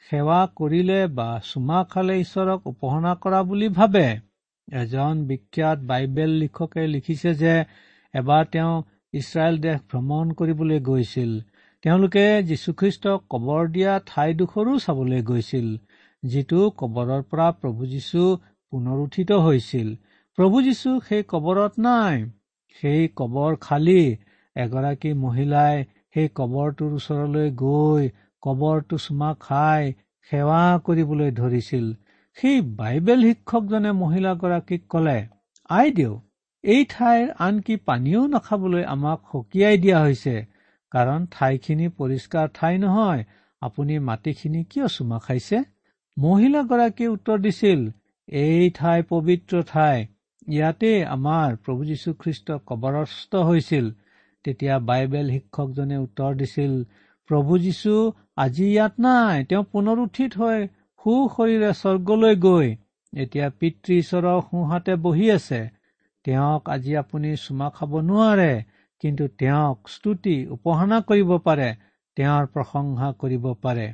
সেৱা 0.10 0.42
কৰিলে 0.56 1.00
বা 1.18 1.30
চুমা 1.46 1.80
খালে 1.90 2.16
ঈশ্বৰক 2.20 2.60
উপাসনা 2.68 3.12
কৰা 3.16 3.40
বুলি 3.44 3.68
ভাবে। 3.70 4.08
এজন 4.68 5.14
বিখ্যাত 5.28 5.78
বাইবেল 5.80 6.32
লিখকে 6.42 6.84
লিখিছে 6.88 7.32
যে 7.34 7.56
এবাৰ 8.14 8.44
তেওঁ 8.54 8.74
ইছৰাইল 9.14 9.56
দেশ 9.60 9.78
ভ্ৰমণ 9.90 10.26
কৰিবলৈ 10.32 10.80
গৈছিল। 10.90 11.32
তেওঁলোকে 11.84 12.26
যীশুখ্ৰীষ্টক 12.44 13.20
কবৰ 13.30 13.62
দিয়া 13.68 13.94
ঠাইডোখৰো 14.06 14.74
চাবলৈ 14.80 15.22
গৈছিল 15.22 15.68
যিটো 16.24 16.62
কবৰৰ 16.80 17.22
পৰা 17.30 17.48
প্ৰভু 17.52 17.82
যীশু 17.86 18.22
পুনৰ 18.74 18.98
উঠিত 19.06 19.32
হৈছিল। 19.46 19.90
প্ৰভু 20.38 20.62
যীশু 20.62 20.90
সেই 21.00 21.24
কবৰত 21.28 21.74
নাই। 21.80 22.16
সেই 22.76 23.02
কবৰ 23.16 23.52
খালী 23.62 24.04
এগৰাকী 24.56 25.12
মহিলাই 25.24 25.76
সেই 26.14 26.28
কবৰটোৰ 26.36 26.92
ওচৰলৈ 27.00 27.48
গৈ 27.62 28.04
কবৰটো 28.44 28.98
চুমা 28.98 29.30
খাই 29.40 29.94
সেৱা 30.32 30.64
কৰিবলৈ 30.86 31.32
ধৰিছিল। 31.32 31.86
সেই 32.38 32.62
বাইবেল 32.80 33.20
শিক্ষকজনে 33.22 33.92
মহিলাগৰাকীক 34.02 34.82
কলে 34.90 35.20
আই 35.70 35.92
দেউ 35.92 36.14
এই 36.64 36.86
ঠাইৰ 36.90 37.26
আনকি 37.40 37.76
পানীও 37.88 38.22
নাখাবলৈ 38.28 38.84
আমাক 38.86 39.20
সকীয়াই 39.32 39.78
দিয়া 39.78 40.00
হৈছে। 40.02 40.36
কাৰণ 40.92 41.26
ঠাইখিনি 41.32 41.88
পৰিষ্কাৰ 41.98 42.48
ঠাই 42.54 42.78
নহয়। 42.78 43.24
আপুনি 43.62 44.00
মাটিখিনি 44.00 44.62
কিয় 44.64 44.88
চুমা 44.88 45.18
খাইছে? 45.20 45.60
মহিলাগৰাকীয়ে 46.18 47.10
উত্তৰ 47.10 47.38
দিছিল 47.40 47.80
এই 48.28 48.70
ঠাই 48.70 49.00
পবিত্ৰ 49.10 49.64
ঠাই। 49.68 49.98
ইয়াতে 50.48 50.92
আমাৰ 51.06 51.50
প্ৰভু 51.64 51.82
যীশুখ্ৰীষ্ট 51.86 52.48
কবৰস্থ 52.68 53.36
হৈছিল। 53.50 53.86
তেতিয়া 54.46 54.76
বাইবেল 54.88 55.28
শিক্ষকজনে 55.30 55.98
উত্তৰ 55.98 56.32
দিছিল 56.36 56.74
প্ৰভু 57.30 57.54
যীশু 57.58 57.96
আজি 58.36 58.66
ইয়াত 58.70 58.94
নাই 59.00 59.38
তেওঁ 59.50 59.64
পুনৰুঠিত 59.72 60.32
হৈ 60.40 60.60
সুশৰীৰে 61.02 61.72
স্বৰ্গলৈ 61.82 62.36
গৈ 62.46 62.68
এতিয়া 63.14 63.48
পিতৃ 63.60 63.94
ঈশ্বৰৰ 63.98 64.40
সোঁহাতে 64.42 64.94
বহি 65.06 65.28
আছে 65.32 65.62
তেওঁক 66.26 66.64
আজি 66.70 66.94
আপুনি 66.96 67.32
চুমা 67.38 67.68
খাব 67.76 67.92
নোৱাৰে 68.02 68.54
কিন্তু 69.04 69.26
তেওঁক 69.40 69.78
স্তুতি 69.88 70.36
উপাসনা 70.56 70.98
কৰিব 71.10 71.32
পাৰে 71.48 71.70
তেওঁৰ 72.18 72.46
প্ৰশংসা 72.54 73.10
কৰিব 73.22 73.46
পাৰে। 73.64 73.88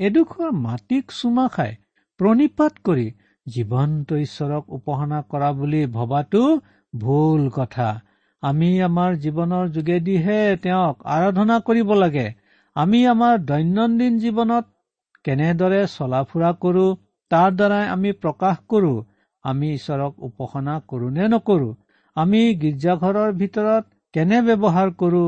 এডোখৰ 0.00 0.50
মাটিক 0.58 1.04
চুমা 1.12 1.46
খাই 1.48 1.72
প্ৰণিপাত 2.20 2.72
কৰি 2.84 3.06
জীৱন্ত 3.46 4.08
ঈশ্বৰক 4.26 4.64
উপাসনা 4.78 5.18
কৰা 5.30 5.50
বুলি 5.52 5.82
ভবাটো 5.96 6.42
ভুল 6.94 7.42
কথা। 7.54 7.88
আমি 8.42 8.68
আমাৰ 8.84 9.16
জীৱনৰ 9.22 9.70
যোগেদিহে 9.72 10.38
তেওঁক 10.62 11.02
আৰাধনা 11.14 11.56
কৰিব 11.64 11.90
লাগে। 11.96 12.26
আমি 12.76 13.00
আমাৰ 13.10 13.38
দৈনন্দিন 13.44 14.18
জীৱনত 14.20 14.70
কেনেদৰে 15.24 15.80
চলা 15.90 16.20
ফুৰা 16.28 16.50
কৰো 16.60 16.84
তাৰ 17.30 17.50
দ্বাৰাই 17.54 17.88
আমি 17.90 18.12
প্ৰকাশ 18.20 18.60
কৰো 18.68 18.92
আমি 19.44 19.68
ঈশ্বৰক 19.74 20.26
উপাসনা 20.28 20.76
কৰো 20.88 21.10
নে 21.10 21.28
নকৰো 21.28 21.68
আমি 22.16 22.40
গীৰ্জাঘৰৰ 22.62 23.34
ভিতৰত 23.34 23.84
কেনে 24.14 24.38
ব্যৱহাৰ 24.46 24.92
কৰো 24.98 25.22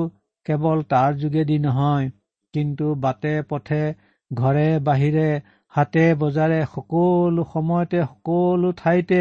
কেৱল 0.47 0.85
তাৰ 0.89 1.19
যোগেদি 1.19 1.59
নহয় 1.59 2.09
কিন্তু 2.55 2.95
বাটে 3.01 3.35
পথে 3.51 3.83
ঘৰে 4.31 4.65
বাহিৰে 4.85 5.27
হাতে 5.73 6.07
বজাৰে 6.17 6.59
সকলো 6.73 7.45
সময়তে 7.51 8.01
সকলো 8.07 8.73
ঠাইতে 8.81 9.21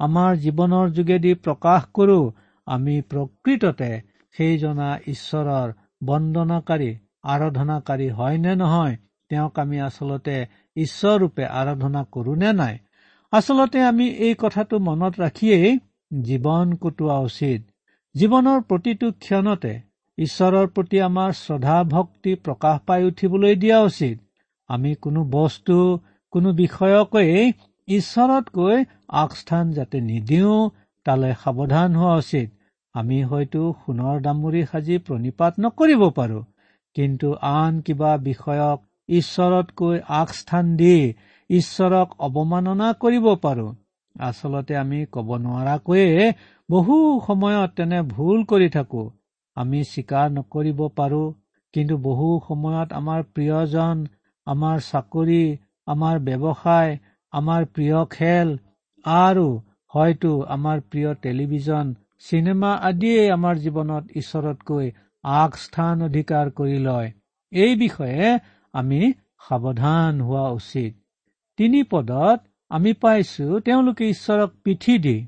আমাৰ 0.00 0.40
জীৱনৰ 0.44 0.94
যোগেদি 0.96 1.34
প্ৰকাশ 1.40 1.90
কৰো 1.94 2.18
আমি 2.66 2.94
প্ৰকৃততে 3.00 3.90
সেইজনা 4.34 4.88
ঈশ্বৰৰ 5.06 5.72
বন্দনাকাৰী 6.04 6.90
আৰাধনাকাৰী 7.24 8.08
হয় 8.10 8.38
নে 8.38 8.52
নহয় 8.54 8.96
তেওঁক 9.30 9.58
আমি 9.58 9.78
আচলতে 9.80 10.36
ঈশ্বৰৰূপে 10.76 11.44
আৰাধনা 11.60 12.02
কৰো 12.12 12.34
নে 12.34 12.50
নাই? 12.52 12.76
আচলতে 13.32 13.78
আমি 13.82 14.06
এই 14.26 14.34
কথাটো 14.38 14.78
মনত 14.78 15.14
ৰাখিয়েই 15.20 15.78
জীৱন 16.22 16.68
কটোৱা 16.76 17.18
উচিত। 17.18 17.60
জীৱনৰ 18.14 18.58
প্ৰতিটো 18.60 19.08
ক্ষণতে 19.18 19.72
ঈশ্বৰৰ 20.18 20.66
প্ৰতি 20.74 20.98
আমাৰ 21.00 21.30
শ্ৰদ্ধা 21.32 21.76
ভক্তি 21.84 22.32
প্ৰকাশ 22.44 22.76
পাই 22.86 23.04
উঠিবলৈ 23.04 23.54
দিয়া 23.56 23.78
উচিত। 23.80 24.16
আমি 24.70 24.94
কোনো 24.94 25.20
বস্তু 25.30 25.76
কোনো 26.32 26.48
বিষয়কেই 26.52 27.52
ঈশ্বৰতকৈ 27.88 28.76
আগস্থান 29.22 29.64
যাতে 29.70 29.98
নিদিওঁ 30.00 30.58
তালৈ 31.06 31.32
সাৱধান 31.42 31.90
হোৱা 31.96 32.14
উচিত। 32.16 32.48
আমি 32.94 33.18
হয়তো 33.24 33.62
সোণৰ 33.80 34.16
দামুৰি 34.24 34.62
সাজি 34.70 34.96
প্ৰণিপাত 35.06 35.52
নকৰিব 35.60 36.02
পাৰো 36.18 36.40
কিন্তু 36.96 37.28
আন 37.50 37.80
কিবা 37.80 38.10
বিষয়ক 38.26 38.78
ঈশ্বৰতকৈ 39.12 39.96
আগস্থান 40.20 40.74
দি 40.76 40.96
ঈশ্বৰক 41.50 42.08
অৱমাননা 42.26 42.88
কৰিব 43.02 43.26
পাৰো। 43.44 43.68
আচলতে 44.16 44.74
আমি 44.76 45.00
কব 45.12 45.28
নোৱাৰাকৈয়ে 45.36 46.34
বহু 46.68 46.96
সময়ত 47.26 47.70
তেনে 47.76 47.98
ভুল 48.08 48.38
কৰি 48.44 48.68
থাকো। 48.68 49.02
আমি 49.56 49.80
স্বীকাৰ 49.84 50.26
নকৰিব 50.32 50.80
পাৰো 50.98 51.24
কিন্তু 51.74 51.94
বহু 51.98 52.28
সময়ত 52.48 52.88
আমাৰ 52.92 53.20
প্ৰিয়জন 53.34 53.96
আমাৰ 54.46 54.76
চাকৰি 54.90 55.42
আমাৰ 55.86 56.14
ব্যৱসায় 56.26 56.92
আমাৰ 57.32 57.60
প্ৰিয় 57.74 57.98
খেল 58.14 58.48
আৰু 59.04 59.46
হয়তো 59.94 60.42
আমাৰ 60.42 60.80
প্ৰিয় 60.80 61.14
টেলিভিছন 61.14 61.94
চিনেমা 62.18 62.72
আদিয়ে 62.74 63.32
আমাৰ 63.32 63.56
জীৱনত 63.56 64.04
ঈশ্বৰতকৈ 64.16 64.90
আগস্থান 65.22 66.02
অধিকাৰ 66.02 66.50
কৰি 66.50 66.78
লয়। 66.78 67.12
এই 67.50 67.76
বিষয়ে 67.76 68.38
আমি 68.72 69.12
সাৱধান 69.48 70.20
হোৱা 70.20 70.48
উচিত। 70.48 70.94
তিনি 71.56 71.82
পদত 71.82 72.40
আমি 72.68 72.92
পাইছো 72.92 73.60
তেওঁলোকে 73.60 74.08
ঈশ্বৰক 74.08 74.50
পিঠি 74.64 74.98
দি 74.98 75.26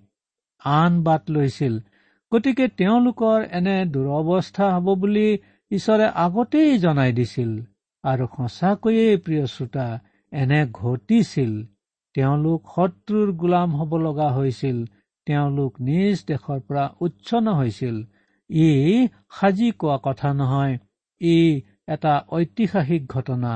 আন 0.64 1.02
বাট 1.02 1.30
লৈছিল। 1.30 1.78
গতিকে 2.34 2.68
তেওঁলোকৰ 2.68 3.44
এনে 3.50 3.84
দুৰৱস্থা 3.84 4.76
হব 4.76 4.94
বুলি 4.94 5.38
ঈশ্বৰে 5.70 6.06
আগতেই 6.08 6.78
জনাই 6.78 7.12
দিছিল। 7.12 7.50
আৰু 8.04 8.26
সঁচাকৈয়ে 8.36 9.16
প্ৰিয় 9.16 9.46
শ্ৰোতা 9.46 9.98
এনে 10.32 10.66
ঘটিছিল। 10.72 11.52
তেওঁলোক 12.14 12.74
শত্ৰুৰ 12.74 13.28
গোলাম 13.36 13.70
হব 13.78 13.92
লগা 14.02 14.28
হৈছিল। 14.32 14.78
তেওঁলোক 15.26 15.80
নিজ 15.80 16.20
দেশৰ 16.28 16.60
পৰা 16.68 16.84
উচ্ছন্ন 17.00 17.54
হৈছিল। 17.54 17.96
ই 18.50 18.68
সাজি 19.38 19.70
কোৱা 19.80 19.96
কথা 20.02 20.32
নহয়। 20.32 20.74
ই 21.20 21.36
এটা 21.86 22.12
ঐতিহাসিক 22.28 23.02
ঘটনা। 23.08 23.52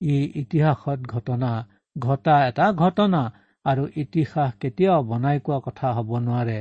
ই 0.00 0.16
ইতিহাসত 0.42 1.00
ঘটনা 1.14 1.50
ঘটা 1.96 2.34
এটা 2.48 2.66
ঘটনা 2.82 3.22
আৰু 3.64 3.84
ইতিহাস 3.96 4.50
কেতিয়াও 4.60 5.00
বনাই 5.02 5.38
কোৱা 5.46 5.58
কথা 5.66 5.88
হব 5.96 6.10
নোৱাৰে। 6.26 6.58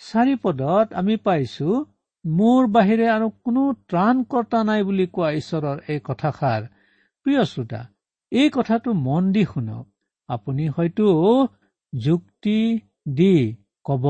চাৰি 0.00 0.34
পদত 0.42 0.86
আমি 0.94 1.16
পাইছো 1.26 1.68
মোৰ 2.24 2.62
বাহিৰে 2.68 3.06
আৰু 3.08 3.26
কোনো 3.44 3.62
ত্ৰাণকৰ্তা 3.88 4.60
নাই 4.70 4.80
বুলি 4.88 5.06
কোৱা 5.14 5.28
ঈশ্বৰৰ 5.40 5.76
এই 5.92 6.00
কথাষাৰ। 6.04 6.62
প্ৰিয় 7.26 7.42
শ্ৰোতা 7.52 7.80
এই 8.32 8.48
কথাটো 8.50 8.96
মন 9.06 9.32
দি 9.32 9.44
শুনক। 9.44 9.84
আপুনি 10.28 10.68
হয়তো 10.68 11.06
যুক্তি 11.92 12.58
দি 13.08 13.34
কব 13.84 14.06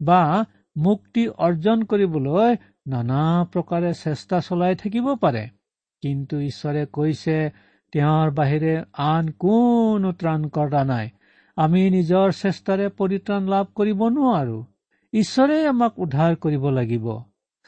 বা 0.00 0.44
মুক্তি 0.76 1.28
অৰ্জন 1.38 1.78
কৰিবলৈ 1.82 2.56
নানা 2.86 3.22
প্ৰকাৰে 3.52 3.92
চেষ্টা 3.94 4.40
চলাই 4.40 4.74
থাকিব 4.74 5.06
পাৰে। 5.14 5.44
কিন্তু 6.02 6.40
ঈশ্বৰে 6.40 6.82
কৈছে 6.92 7.36
তেওঁৰ 7.92 8.30
বাহিৰে 8.30 8.74
আন 9.06 9.28
কোনো 9.38 10.12
ত্ৰাণকৰ্তা 10.12 10.82
নাই। 10.84 11.06
আমি 11.56 11.82
নিজৰ 11.90 12.26
চেষ্টাৰে 12.32 12.86
পৰিত্ৰাণ 12.88 13.42
লাভ 13.48 13.66
কৰিব 13.74 14.00
নোৱাৰো। 14.08 14.58
ঈশ্বৰে 15.12 15.56
আমাক 15.66 15.98
উদ্ধাৰ 15.98 16.36
কৰিব 16.36 16.64
লাগিব। 16.68 17.06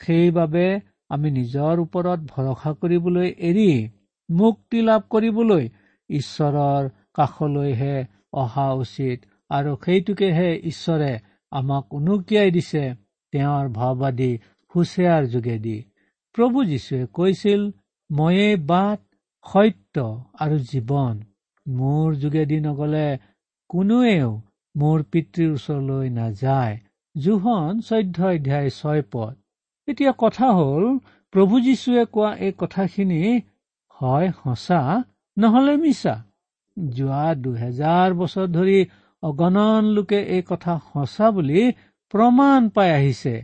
সেইবাবে 0.00 0.66
আমি 1.08 1.30
নিজৰ 1.30 1.80
ওপৰত 1.80 2.20
ভৰসা 2.32 2.72
কৰিবলৈ 2.72 3.28
এৰি 3.38 3.70
মুক্তি 4.28 4.80
লাভ 4.82 5.02
কৰিবলৈ 5.10 5.64
ঈশ্বৰৰ 6.10 6.88
কাষলৈহে 7.14 8.06
অহা 8.32 8.72
উচিত। 8.72 9.24
আৰু 9.50 9.76
সেইটোকেহে 9.84 10.56
ঈশ্বৰে 10.56 11.18
আমাক 11.50 11.94
উনুকিয়াই 11.94 12.50
দিছে 12.50 12.94
তেওঁৰ 13.32 13.68
ভাওবাদী 13.68 14.38
হুচেয়াৰ 14.76 15.26
যোগেদি। 15.26 15.84
প্ৰভু 16.32 16.64
যীশুৱে 16.64 17.06
কৈছিল 17.12 17.70
ময়ে 18.12 18.56
বাট 18.56 19.00
সত্য 19.52 20.24
আৰু 20.38 20.58
জীৱন। 20.58 21.20
মোৰ 21.66 22.14
যোগেদি 22.14 22.60
নগলে 22.60 23.18
কোনোৱেও 23.68 24.40
মোৰ 24.76 25.02
পিতৃৰ 25.02 25.52
ওচৰলৈ 25.52 26.10
নাযায়। 26.10 26.78
জোহন 27.18 27.80
চৈধ্য 27.80 28.22
অধ্যায় 28.22 28.70
ছয় 28.70 29.02
পদ। 29.12 29.34
এতিয়া 29.88 30.12
কথা 30.18 30.46
হল 30.52 30.98
প্ৰভু 31.30 31.60
যীশুৱে 31.60 32.04
কোৱা 32.04 32.36
এই 32.36 32.52
কথাখিনি 32.58 33.40
হয় 33.88 34.28
সঁচা 34.32 35.02
নহলে 35.38 35.76
মিছা? 35.76 36.29
যোৱা 36.88 37.34
দুহেজাৰ 37.34 38.14
বছৰ 38.14 38.46
ধৰি 38.46 38.86
অগণন 39.22 39.84
লোকে 39.84 40.20
এই 40.22 40.42
কথা 40.42 40.80
সঁচা 40.92 41.30
বুলি 41.30 41.72
প্ৰমাণ 42.10 42.68
পাই 42.68 42.90
আহিছে। 42.90 43.34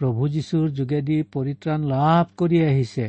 প্ৰভু 0.00 0.28
যীশুৰ 0.28 0.68
যোগেদি 0.70 1.22
পৰিত্ৰাণ 1.22 1.80
লাভ 1.84 2.26
কৰি 2.36 2.58
আহিছে। 2.64 3.06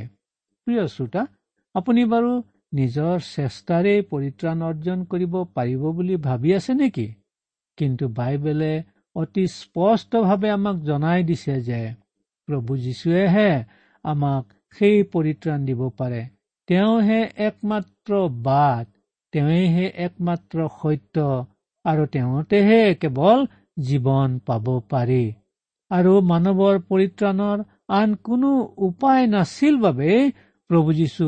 প্ৰিয় 0.67 0.87
শ্ৰোতা 0.87 1.27
আপুনি 1.75 2.05
বাৰু 2.05 2.31
নিজৰ 2.73 3.19
চেষ্টাৰে 3.19 4.01
পৰিত্ৰাণ 4.01 4.61
অৰ্জন 4.61 5.05
কৰিব 5.05 5.43
পাৰিব 5.53 5.81
বুলি 5.91 6.15
ভাবি 6.15 6.53
আছে 6.53 6.73
নেকি? 6.73 7.07
কিন্তু 7.77 8.07
বাইবেলে 8.07 8.83
অতি 9.15 9.47
স্পষ্টভাৱে 9.47 10.49
আমাক 10.49 10.77
জনাই 10.81 11.23
দিছে 11.23 11.61
যে 11.61 11.81
প্ৰভু 12.47 12.77
যীশুৱেহে 12.77 13.51
আমাক 14.03 14.43
সেই 14.79 15.03
পৰিত্ৰাণ 15.03 15.65
দিব 15.65 15.89
পাৰে। 15.89 16.21
তেওঁহে 16.67 17.19
একমাত্ৰ 17.37 18.11
বাট 18.29 18.87
তেওঁহে 19.33 19.85
একমাত্ৰ 20.05 20.67
সত্য 20.77 21.25
আৰু 21.85 22.07
তেওঁতেহে 22.13 22.79
কেৱল 23.01 23.45
জীৱন 23.85 24.33
পাব 24.47 24.65
পাৰি। 24.91 25.23
আৰু 25.91 26.13
মানৱৰ 26.31 26.79
পৰিত্ৰাণৰ 26.89 27.63
আন 27.99 28.15
কোনো 28.23 28.49
উপায় 28.87 29.25
নাছিল 29.27 29.79
বাবেই 29.81 30.21
প্ৰভু 30.69 30.93
যীশু 30.93 31.27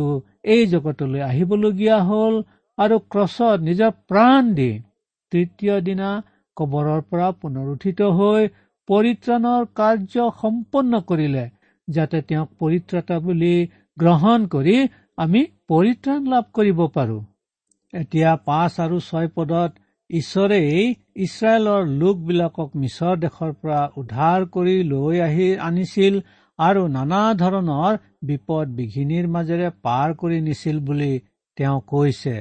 এই 0.53 0.67
জগতলৈ 0.67 1.21
আহিবলগীয়া 1.29 1.97
হল 2.09 2.35
আৰু 2.77 2.99
ক্ৰছত 3.11 3.57
নিজৰ 3.69 3.91
প্ৰাণ 4.09 4.53
দি 4.53 4.69
তৃতীয় 5.31 5.75
দিনা 5.87 6.11
কবৰৰ 6.57 7.01
পৰা 7.09 7.27
পুনৰুঠিত 7.41 8.09
হৈ 8.19 8.47
পৰিত্ৰাণৰ 8.89 9.67
কাৰ্য 9.75 10.29
সম্পন্ন 10.41 11.01
কৰিলে 11.09 11.43
যাতে 11.87 12.21
তেওঁক 12.29 12.49
পৰিত্ৰাতা 12.59 13.19
বুলি 13.19 13.53
গ্ৰহণ 13.97 14.47
কৰি 14.47 14.75
আমি 15.17 15.41
পৰিত্ৰাণ 15.67 16.33
লাভ 16.33 16.49
কৰিব 16.53 16.79
পাৰো। 16.95 17.17
এতিয়া 17.93 18.35
পাঁচ 18.35 18.79
আৰু 18.79 18.99
ছয় 18.99 19.27
পদত 19.35 19.71
ঈশ্বৰেই 20.09 20.93
ইছৰাইলৰ 21.15 21.81
লোকবিলাকক 22.01 22.69
মিছৰ 22.75 23.17
দেশৰ 23.17 23.51
পৰা 23.61 23.81
উদ্ধাৰ 23.97 24.45
কৰি 24.45 24.75
লৈ 24.83 25.21
আহি 25.21 25.47
আনিছিল 25.57 26.19
আৰু 26.59 26.87
নানা 26.87 27.21
ধৰণৰ 27.33 27.97
বিপদ 28.23 28.73
বিঘিনিৰ 28.77 29.27
মাজেৰে 29.27 29.69
পাৰ 29.81 30.13
কৰি 30.13 30.41
নিছিল 30.41 30.79
বুলি 30.79 31.11
তেওঁ 31.57 31.81
কৈছে। 31.87 32.35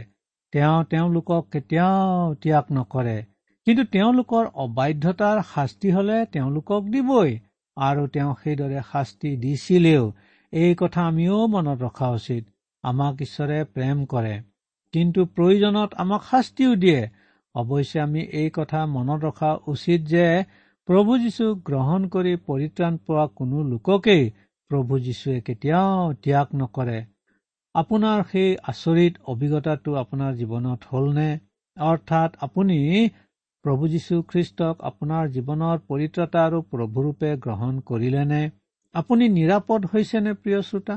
তেওঁ 0.53 0.85
তেওঁলোকক 0.85 1.43
কেতিয়াও 1.53 2.35
ত্যাগ 2.35 2.65
নকৰে। 2.73 3.19
কিন্তু 3.67 3.85
তেওঁলোকৰ 3.85 4.45
অবাধ্যতাৰ 4.55 5.43
শাস্তি 5.55 5.91
হলে 5.91 6.17
তেওঁলোকক 6.27 6.83
দিবই 6.85 7.38
আৰু 7.77 8.07
তেওঁ 8.07 8.35
সেইদৰে 8.45 8.81
শাস্তি 8.93 9.37
দিছিলেও। 9.37 10.12
এই 10.53 10.75
কথা 10.79 11.03
আমিও 11.07 11.47
মনত 11.47 11.83
ৰখা 11.83 12.09
উচিত। 12.09 12.45
আমাক 12.85 13.23
ঈশ্বৰে 13.23 13.65
প্ৰেম 13.65 14.05
কৰে। 14.07 14.52
কিন্তু 14.94 15.20
প্ৰয়োজনত 15.37 15.90
আমাক 16.02 16.22
শাস্তিও 16.31 16.72
দিয়ে। 16.76 17.00
অৱশ্যে 17.55 17.98
আমি 18.00 18.22
এই 18.40 18.50
কথা 18.55 18.81
মনত 18.87 19.20
ৰখা 19.24 19.50
উচিত 19.72 20.00
যে 20.12 20.26
প্ৰভু 20.88 21.12
যীশুক 21.22 21.55
গ্ৰহণ 21.68 22.00
কৰি 22.14 22.33
পৰিত্ৰাণ 22.48 22.94
পোৱা 23.07 23.24
কোনো 23.38 23.59
লোককেই 23.72 24.24
প্ৰভু 24.70 24.98
যীশুৱে 25.07 25.40
কেতিয়াও 25.46 26.12
ত্যাগ 26.22 26.48
নকৰে। 26.61 26.98
আপোনাৰ 27.74 28.18
সেই 28.31 28.50
আচৰিত 28.70 29.14
অভিজ্ঞতাটো 29.33 29.90
আপোনাৰ 30.02 30.33
জীৱনত 30.40 30.81
হলনে? 30.92 31.28
অৰ্থাৎ 31.76 32.31
আপুনি 32.46 32.78
প্ৰভু 33.64 33.85
যীশু 33.88 34.16
খ্ৰীষ্টক 34.31 34.74
আপোনাৰ 34.88 35.24
জীৱনৰ 35.35 35.78
পৰিত্ৰতা 35.88 36.40
আৰু 36.46 36.59
প্ৰভুৰূপে 36.72 37.31
গ্ৰহণ 37.44 37.74
কৰিলেনে? 37.88 38.42
আপুনি 38.94 39.24
নিৰাপদ 39.37 39.81
হৈছেনে 39.92 40.33
প্ৰিয় 40.42 40.61
শ্ৰোতা? 40.68 40.96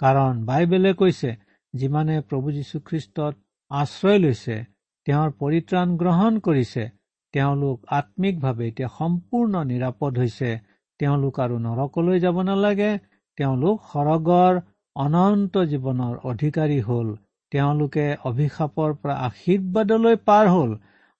কাৰণ 0.00 0.32
বাইবেলে 0.44 0.92
কৈছে 1.00 1.30
যিমানে 1.74 2.16
প্ৰভু 2.20 2.52
যীশুখ্ৰীষ্টত 2.56 3.34
আশ্ৰয় 3.70 4.18
লৈছে 4.18 4.56
তেওঁৰ 5.06 5.30
পৰিত্ৰাণ 5.40 5.96
গ্ৰহণ 5.96 6.38
কৰিছে 6.40 6.84
তেওঁলোক 7.34 7.90
আত্মিকভাৱে 7.90 8.68
এতিয়া 8.68 8.88
সম্পূৰ্ণ 8.98 9.62
নিৰাপদ 9.64 10.18
হৈছে। 10.18 10.50
তেওঁলোক 11.00 11.40
আৰু 11.40 11.56
নৰকলৈ 11.58 12.20
যাব 12.20 12.36
নালাগে। 12.42 12.90
তেওঁলোক 13.38 13.76
সৰগৰ 13.92 14.60
অনন্ত 14.96 15.64
জীৱনৰ 15.72 16.14
অধিকাৰী 16.24 16.80
হল। 16.80 17.08
তেওঁলোকে 17.52 18.04
অভিশাপৰ 18.24 18.94
পৰা 19.00 19.14
আশীৰ্বাদলৈ 19.28 20.16
পাৰ 20.28 20.48
হল 20.48 20.70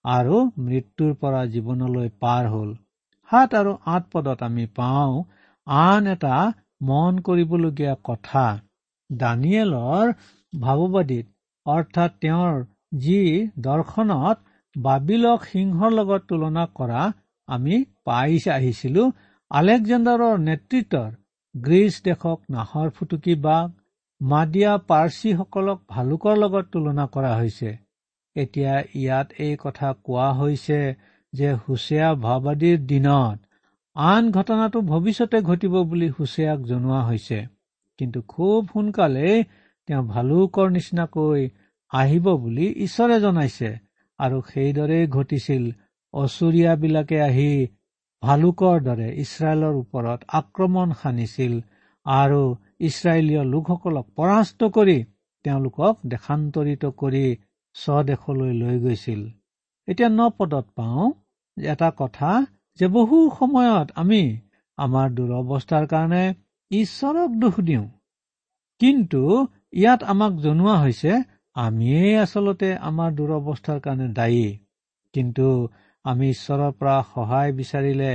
আৰু 0.05 0.35
মৃত্যুৰ 0.57 1.11
পৰা 1.21 1.41
জীৱনলৈ 1.45 2.09
পাৰ 2.19 2.47
হল। 2.47 2.69
সাত 3.29 3.49
আৰু 3.55 3.71
আঠ 3.85 4.03
পদত 4.13 4.39
আমি 4.43 4.65
পাওঁ 4.75 5.13
আন 5.67 6.07
এটা 6.07 6.35
মন 6.81 7.19
কৰিবলগীয়া 7.19 7.95
কথা। 8.03 8.45
দানিয়েলৰ 9.09 10.13
ভাৱবাদীত 10.61 11.25
অৰ্থাৎ 11.65 12.11
তেওঁৰ 12.21 12.65
যি 12.97 13.19
দৰ্শনত 13.59 14.37
বাবিলক 14.75 15.45
সিংহৰ 15.51 15.91
লগত 15.91 16.21
তুলনা 16.27 16.65
কৰা 16.75 17.01
আমি 17.47 17.75
পাই 18.03 18.37
আহিছিলো 18.49 19.03
আলেকজেণ্ডাৰৰ 19.51 20.35
নেতৃত্বৰ 20.39 21.09
গ্ৰীচ 21.55 21.95
দেশক 22.03 22.39
নাহৰ 22.49 22.89
ফুটুকি 22.89 23.35
বাঘ 23.35 23.65
মাদিয়া 24.21 24.71
পাৰ্চীসকলক 24.87 25.79
ভালুকৰ 25.89 26.35
লগত 26.35 26.65
তুলনা 26.71 27.05
কৰা 27.05 27.31
হৈছে। 27.37 27.77
এতিয়া 28.35 28.73
ইয়াত 28.95 29.27
এই 29.39 29.57
কথা 29.59 29.93
কোৱা 30.03 30.29
হৈছে 30.33 30.79
যে 31.33 31.49
হুছেয়া 31.53 32.09
ভাওবাদীৰ 32.15 32.77
দিনত 32.85 33.37
আন 33.95 34.31
ঘটনাটো 34.31 34.81
ভৱিষ্যতে 34.81 35.41
ঘটিব 35.41 35.73
বুলি 35.83 36.09
হুছেয়াক 36.09 36.59
জনোৱা 36.61 37.01
হৈছে। 37.03 37.39
কিন্তু 37.97 38.21
খুব 38.21 38.67
সোনকালেই 38.73 39.43
তেওঁ 39.87 40.03
ভালুকৰ 40.03 40.67
নিচিনাকৈ 40.69 41.41
আহিব 41.91 42.25
বুলি 42.43 42.67
ঈশ্বৰে 42.85 43.17
জনাইছে 43.19 43.69
আৰু 44.19 44.37
সেইদৰেই 44.41 45.05
ঘটিছিল। 45.07 45.63
অচুৰীয়াবিলাকে 46.13 47.17
আহি 47.21 47.51
ভালুকৰ 48.23 48.77
দৰে 48.79 49.09
ইছৰাইলৰ 49.15 49.75
ওপৰত 49.75 50.19
আক্ৰমণ 50.39 50.87
সানিছিল 51.01 51.53
আৰু 52.05 52.41
ইছৰাইলীয় 52.79 53.43
লোকসকলক 53.43 54.05
পৰাস্ত 54.15 54.63
কৰি 54.75 54.97
তেওঁলোকক 55.45 55.95
দেশান্তৰিত 56.07 56.83
কৰি 57.01 57.25
স্বদেশলৈ 57.75 58.53
লৈ 58.53 58.75
গৈছিল। 58.79 59.21
এতিয়া 59.87 60.09
ন 60.09 60.29
পদত 60.29 60.65
পাওঁ 60.75 61.05
এটা 61.57 61.89
কথা 61.97 62.31
যে 62.79 62.87
বহু 62.87 63.17
সময়ত 63.39 63.87
আমি 63.95 64.23
আমাৰ 64.77 65.07
দুৰৱস্থাৰ 65.17 65.85
কাৰণে 65.87 66.23
ঈশ্বৰক 66.71 67.29
দোষ 67.39 67.55
দিওঁ। 67.59 67.85
কিন্তু 68.81 69.21
ইয়াত 69.75 70.01
আমাক 70.03 70.33
জনোৱা 70.35 70.75
হৈছে 70.81 71.13
আমিয়েই 71.55 72.13
আচলতে 72.23 72.69
আমাৰ 72.89 73.09
দুৰৱস্থাৰ 73.17 73.79
কাৰণে 73.85 74.07
দায়ী। 74.13 74.47
কিন্তু 75.13 75.47
আমি 76.05 76.25
ঈশ্বৰৰ 76.29 76.71
পৰা 76.79 76.95
সহায় 77.13 77.51
বিচাৰিলে 77.59 78.11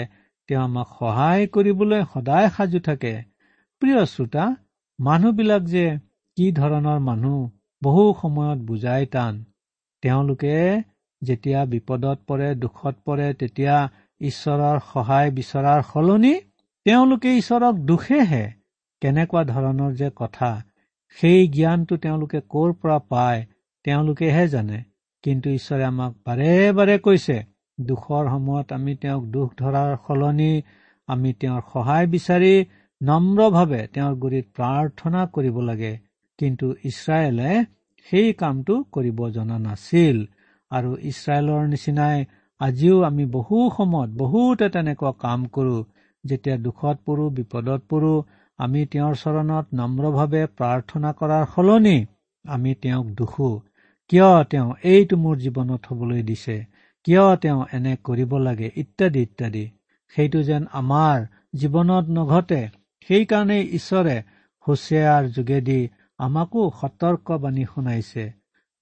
তেওঁ 0.48 0.62
আমাক 0.62 0.88
সহায় 0.98 1.42
কৰিবলৈ 1.54 2.00
সদায় 2.12 2.48
সাজু 2.56 2.80
থাকে। 2.88 3.14
প্ৰিয় 3.82 4.00
শ্ৰোতা 4.12 4.44
মানুহবিলাক 4.98 5.62
যে 5.74 5.86
কি 6.38 6.46
ধৰণৰ 6.52 6.98
মানুহ 7.00 7.38
বহু 7.82 8.04
সময়ত 8.22 8.58
বুজাই 8.68 9.04
টান 9.06 9.34
তেওঁলোকে 10.02 10.56
যেতিয়া 11.22 11.60
বিপদত 11.72 12.18
পৰে 12.28 12.48
দুখত 12.62 12.96
পৰে 13.06 13.28
তেতিয়া 13.40 13.76
ঈশ্বৰৰ 14.20 14.78
সহায় 14.90 15.30
বিচৰাৰ 15.36 15.80
সলনি 15.92 16.34
তেওঁলোকে 16.86 17.30
ঈশ্বৰক 17.40 17.74
দুখেহে 17.90 18.44
কেনেকুৱা 19.02 19.42
ধৰণৰ 19.52 19.92
যে 19.94 20.08
কথা 20.16 20.50
সেই 21.18 21.40
জ্ঞানটো 21.48 21.94
তেওঁলোকে 21.96 22.40
ক'ৰ 22.48 22.70
পৰা 22.80 22.98
পায় 23.10 23.40
তেওঁলোকেহে 23.84 24.44
জানে। 24.48 24.78
কিন্তু 25.24 25.48
ঈশ্বৰে 25.50 25.84
আমাক 25.84 26.12
বাৰে 26.26 26.50
বাৰে 26.72 26.96
কৈছে 26.98 27.36
দুখৰ 27.78 28.24
সময়ত 28.30 28.68
আমি 28.72 28.92
তেওঁক 29.02 29.24
দুখ 29.30 29.48
ধৰাৰ 29.58 29.90
সলনি 30.06 30.52
আমি 31.08 31.30
তেওঁৰ 31.40 31.62
সহায় 31.72 32.06
বিচাৰি 32.06 32.54
নম্ৰভাৱে 33.00 33.82
তেওঁৰ 33.94 34.14
গুৰিত 34.22 34.46
প্ৰাৰ্থনা 34.56 35.20
কৰিব 35.34 35.56
লাগে। 35.60 35.92
কিন্তু 36.38 36.66
ইছৰাইলে 36.84 37.50
সেই 38.08 38.28
কামটো 38.32 38.74
কৰিব 38.92 39.18
জনা 39.28 39.56
নাছিল 39.58 40.16
আৰু 40.70 40.90
ইছৰাইলৰ 41.10 41.62
নিচিনাই 41.68 42.18
আজিও 42.60 42.96
আমি 43.02 43.24
বহু 43.36 43.56
সময়ত 43.76 44.10
বহুতে 44.22 44.66
তেনেকুৱা 44.74 45.12
কাম 45.24 45.40
কৰো। 45.54 45.76
যেতিয়া 46.24 46.56
দুখত 46.56 46.96
পৰো 47.06 47.24
বিপদত 47.36 47.80
পৰো 47.90 48.12
আমি 48.60 48.80
তেওঁৰ 48.92 49.14
চৰণত 49.22 49.66
নম্ৰভাৱে 49.74 50.42
প্ৰাৰ্থনা 50.58 51.10
কৰাৰ 51.18 51.44
সলনি 51.54 51.98
আমি 52.44 52.72
তেওঁক 52.82 53.06
দুখো। 53.20 53.48
কিয় 54.10 54.44
তেওঁ 54.50 54.68
এইটো 54.84 55.16
মোৰ 55.16 55.36
জীৱনত 55.44 55.82
হবলৈ 55.90 56.22
দিছে? 56.22 56.56
কিয় 57.06 57.24
তেওঁ 57.36 57.60
এনে 57.72 57.94
কৰিব 58.04 58.32
লাগে? 58.38 58.68
ইত্যাদি 58.76 59.22
ইত্যাদি। 59.22 59.64
সেইটো 60.14 60.42
যেন 60.42 60.66
আমাৰ 60.72 61.16
জীৱনত 61.56 62.04
নঘটে। 62.16 62.62
সেইকাৰণেই 63.08 63.64
ঈশ্বৰে 63.78 64.16
হুচিয়াৰ 64.64 65.22
যোগেদি 65.28 65.80
আমাকো 66.18 66.62
সতৰ্কবাণী 66.80 67.64
শুনাইছে। 67.64 68.24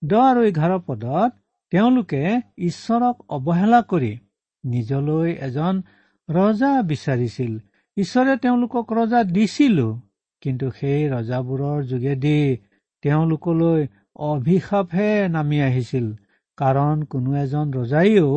দহ 0.02 0.22
আৰু 0.30 0.40
এঘাৰ 0.42 0.72
পদত 0.86 1.30
তেওঁলোকে 1.72 2.22
ঈশ্বৰক 2.58 3.16
অৱহেলা 3.28 3.80
কৰি 3.82 4.12
নিজলৈ 4.64 5.28
এজন 5.46 5.74
ৰজা 6.28 6.72
বিচাৰিছিল। 6.82 7.52
ঈশ্বৰে 7.98 8.34
তেওঁলোকক 8.42 8.86
ৰজা 8.98 9.20
দিছিলো 9.34 9.86
কিন্তু 10.42 10.66
সেই 10.78 11.02
ৰজাবোৰৰ 11.14 11.78
যোগেদি 11.90 12.38
তেওঁলোকলৈ 13.04 13.80
অভিশাপহে 14.26 15.10
নামি 15.28 15.58
আহিছিল 15.62 16.06
কাৰণ 16.58 16.96
কোনো 17.12 17.30
এজন 17.44 17.66
ৰজাইও 17.78 18.28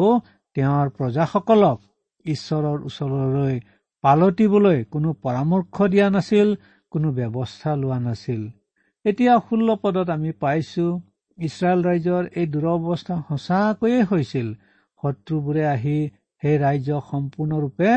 তেওঁৰ 0.56 0.88
প্ৰজাসকলক 0.98 1.78
ঈশ্বৰৰ 2.26 2.78
ওচৰলৈ 2.88 3.56
পালতিবলৈ 4.04 4.80
কোনো 4.94 5.10
পৰামৰ্শ 5.24 5.76
দিয়া 5.92 6.08
নাছিল 6.16 6.50
কোনো 6.92 7.08
ব্যৱস্থা 7.18 7.72
লোৱা 7.82 8.00
নাছিল। 8.00 8.42
এতিয়া 9.06 9.34
ষোল্ল 9.46 9.70
পদত 9.84 10.08
আমি 10.16 10.32
পাইছো 10.42 10.88
ইছৰাইল 11.38 11.80
ৰাইজৰ 11.88 12.24
এই 12.40 12.48
দুৰৱস্থা 12.54 13.16
সঁচাকৈয়ে 13.28 14.02
হৈছিল। 14.10 14.48
শত্ৰুবোৰে 15.04 15.64
আহি 15.76 15.98
সেই 16.44 16.56
ৰাজ্য 16.66 16.90
সম্পূৰ্ণৰূপে 17.12 17.92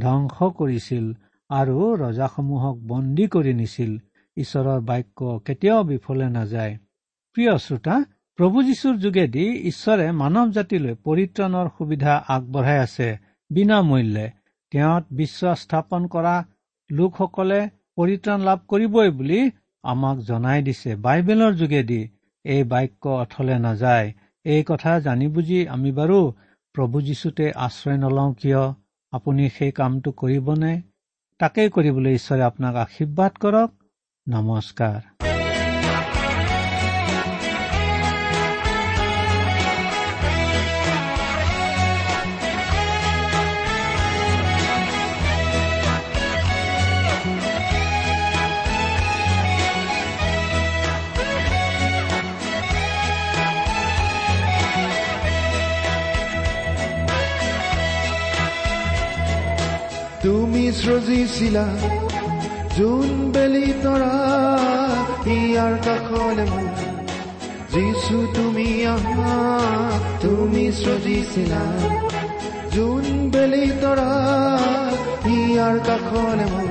ধ্বংস 0.00 0.42
কৰিছিল 0.42 1.06
আৰু 1.50 1.96
ৰজাসমূহক 1.96 2.76
বন্দী 2.86 3.26
কৰি 3.26 3.52
নিছিল। 3.54 3.98
ঈশ্বৰৰ 4.36 4.80
বাক্য 4.80 5.38
কেতিয়াও 5.38 5.84
বিফলে 5.84 6.28
নাযায়। 6.30 6.78
প্ৰিয় 7.32 7.58
শ্ৰোতা 7.58 8.04
প্ৰভু 8.38 8.62
যীশুৰ 8.62 8.96
যোগেদি 8.96 9.44
ঈশ্বৰে 9.70 10.12
মানৱ 10.12 10.50
জাতিলৈ 10.50 10.94
পৰিত্ৰাণৰ 11.04 11.68
সুবিধা 11.78 12.14
আগবঢ়াই 12.28 12.78
আছে 12.78 13.18
বিনামূল্যে। 13.50 14.30
তেওঁত 14.70 15.04
বিশ্বাস 15.10 15.60
স্থাপন 15.60 16.06
কৰা 16.06 16.44
লোকসকলে 16.90 17.68
পৰিত্ৰাণ 17.96 18.40
লাভ 18.40 18.58
কৰিবই 18.68 19.10
বুলি 19.10 19.50
আমাক 19.82 20.18
জনাই 20.18 20.62
দিছে 20.62 20.96
বাইবেলৰ 20.96 21.52
যোগেদি। 21.52 22.08
এই 22.44 22.62
বাক্য 22.64 23.08
অথলে 23.08 23.58
নাযায়। 23.58 24.12
এই 24.44 24.64
কথা 24.66 25.00
জানি 25.00 25.28
বুজি 25.28 25.68
আমি 25.68 25.92
বাৰু 25.92 26.32
প্ৰভু 26.74 27.00
যীশুতে 27.00 27.52
আশ্ৰয় 27.52 27.96
নলওঁ 27.96 28.34
কিয়? 28.34 28.62
আপুনি 29.12 29.44
সেই 29.50 29.72
কামটো 29.72 30.10
কৰিবনে 30.16 30.72
তাকেই 31.40 31.70
কৰিবলৈ 31.74 32.12
ঈশ্বৰে 32.14 32.42
আপোনাক 32.42 32.80
আশীৰ্বাদ 32.80 33.40
কৰক। 33.40 33.70
নমস্কাৰ। 34.26 35.27
তুমি 60.28 60.72
সৃজিছিলা 60.72 61.66
যোন 62.76 63.30
বেলি 63.34 63.72
তৰা 63.82 64.16
ইয়াৰ 65.26 65.74
কাষলে 65.84 66.44
মোৰ। 66.44 66.68
যিছু 67.72 68.26
তুমি 68.34 68.86
আহা 68.86 69.36
তুমি 70.20 70.72
সৃজিছিলা 70.72 71.62
যোন 72.74 73.30
বেলি 73.30 73.72
তৰা 73.82 74.12
ইয়াৰ 75.24 75.76
কাষলে 75.86 76.46
মোৰ। 76.52 76.68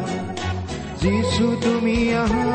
যিছু 1.02 1.46
তুমি 1.62 2.14
আহা। 2.14 2.46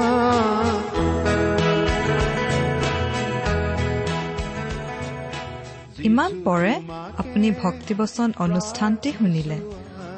ইমান 6.03 6.33
পৰে 6.45 6.75
আপুনি 7.19 7.51
ভক্তিবচন 7.63 8.33
অনুষ্ঠানটি 8.39 9.13
শুনিলে। 9.13 9.82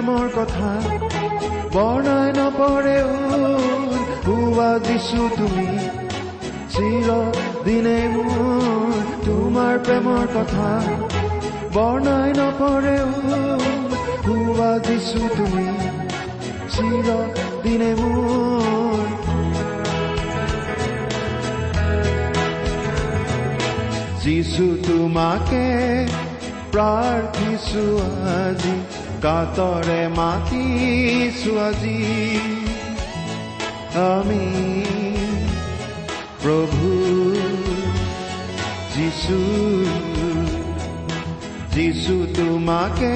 প্ৰেমৰ 0.00 0.28
কথা। 0.34 0.68
বৰ্ণাই 1.72 2.28
নপৰে 2.36 2.92
হোৱা 4.26 4.68
দিছো 4.86 5.24
তুমি। 5.38 5.66
চিৰ 6.74 7.08
দিনে 7.66 7.98
মোৰ 8.14 8.94
তোমাৰ 9.26 9.74
প্ৰেমৰ 9.86 10.24
কথা। 10.36 10.68
বৰ্ণাই 11.74 12.30
নপৰে 12.38 12.94
হোৱা 14.24 14.70
দিছো 14.86 15.22
তুমি। 15.36 15.66
চিৰ 16.74 17.06
দিনে 17.64 17.90
মোৰ 18.00 19.04
যিছু 24.24 24.64
তোমাকে 24.88 25.64
প্ৰাৰ্থিছো 26.72 27.84
আজি। 28.38 28.76
কাতৰে 29.24 30.02
মাতিছো 30.18 31.52
আজি 31.68 32.00
আমি 34.10 34.46
প্ৰভু 36.42 36.90
যিছু 38.94 39.38
যিছু 41.74 42.14
তোমাকে 42.36 43.14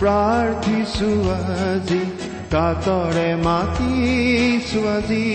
প্ৰাৰ্থিছো 0.00 1.10
আজি। 1.68 2.02
কাতৰে 2.54 3.28
মাতিছো 3.44 4.80
আজি 4.96 5.26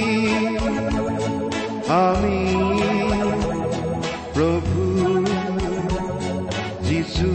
আমি 2.02 2.40
প্ৰভু 4.34 4.82
যিছু 6.88 7.30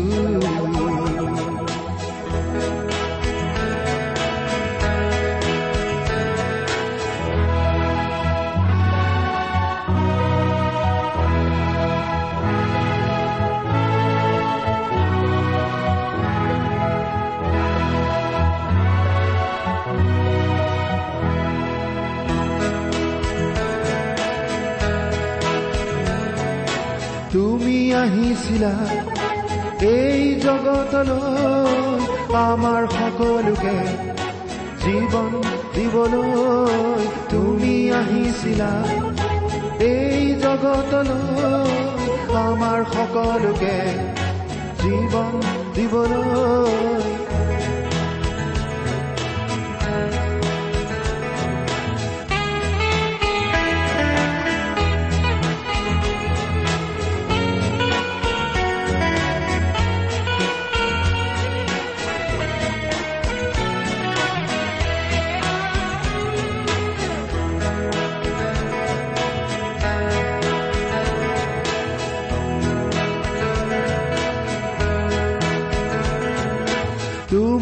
আহিছিলা। 28.08 28.72
এই 29.88 30.20
জগতলৈ 30.44 32.04
আমাৰ 32.42 32.82
সকলোকে 32.96 33.76
জীৱন 34.84 35.32
দিবলৈ 35.74 37.04
তুমি 37.30 37.74
আহিছিলা। 38.00 38.70
এই 39.92 40.18
জগতলৈ 40.44 41.76
আমাৰ 42.46 42.80
সকলোকে 42.94 43.76
জীৱন 44.82 45.32
দিবলৈ 45.74 47.17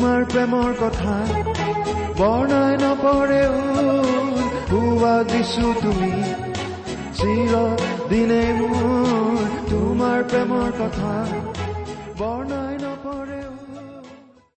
তোমাৰ 0.07 0.25
প্ৰেমৰ 0.25 0.75
কথা। 0.81 1.15
বৰ্ণাই 2.19 2.75
নপৰেও 2.83 3.57
হোৱা 4.71 5.15
দিছো 5.23 5.73
তুমি। 5.83 6.13
চিৰ 7.19 7.53
দিনে 8.11 8.41
মোৰ 8.61 9.51
তোমাৰ 9.71 10.25
প্ৰেমৰ 10.31 10.71
কথা। 10.79 11.13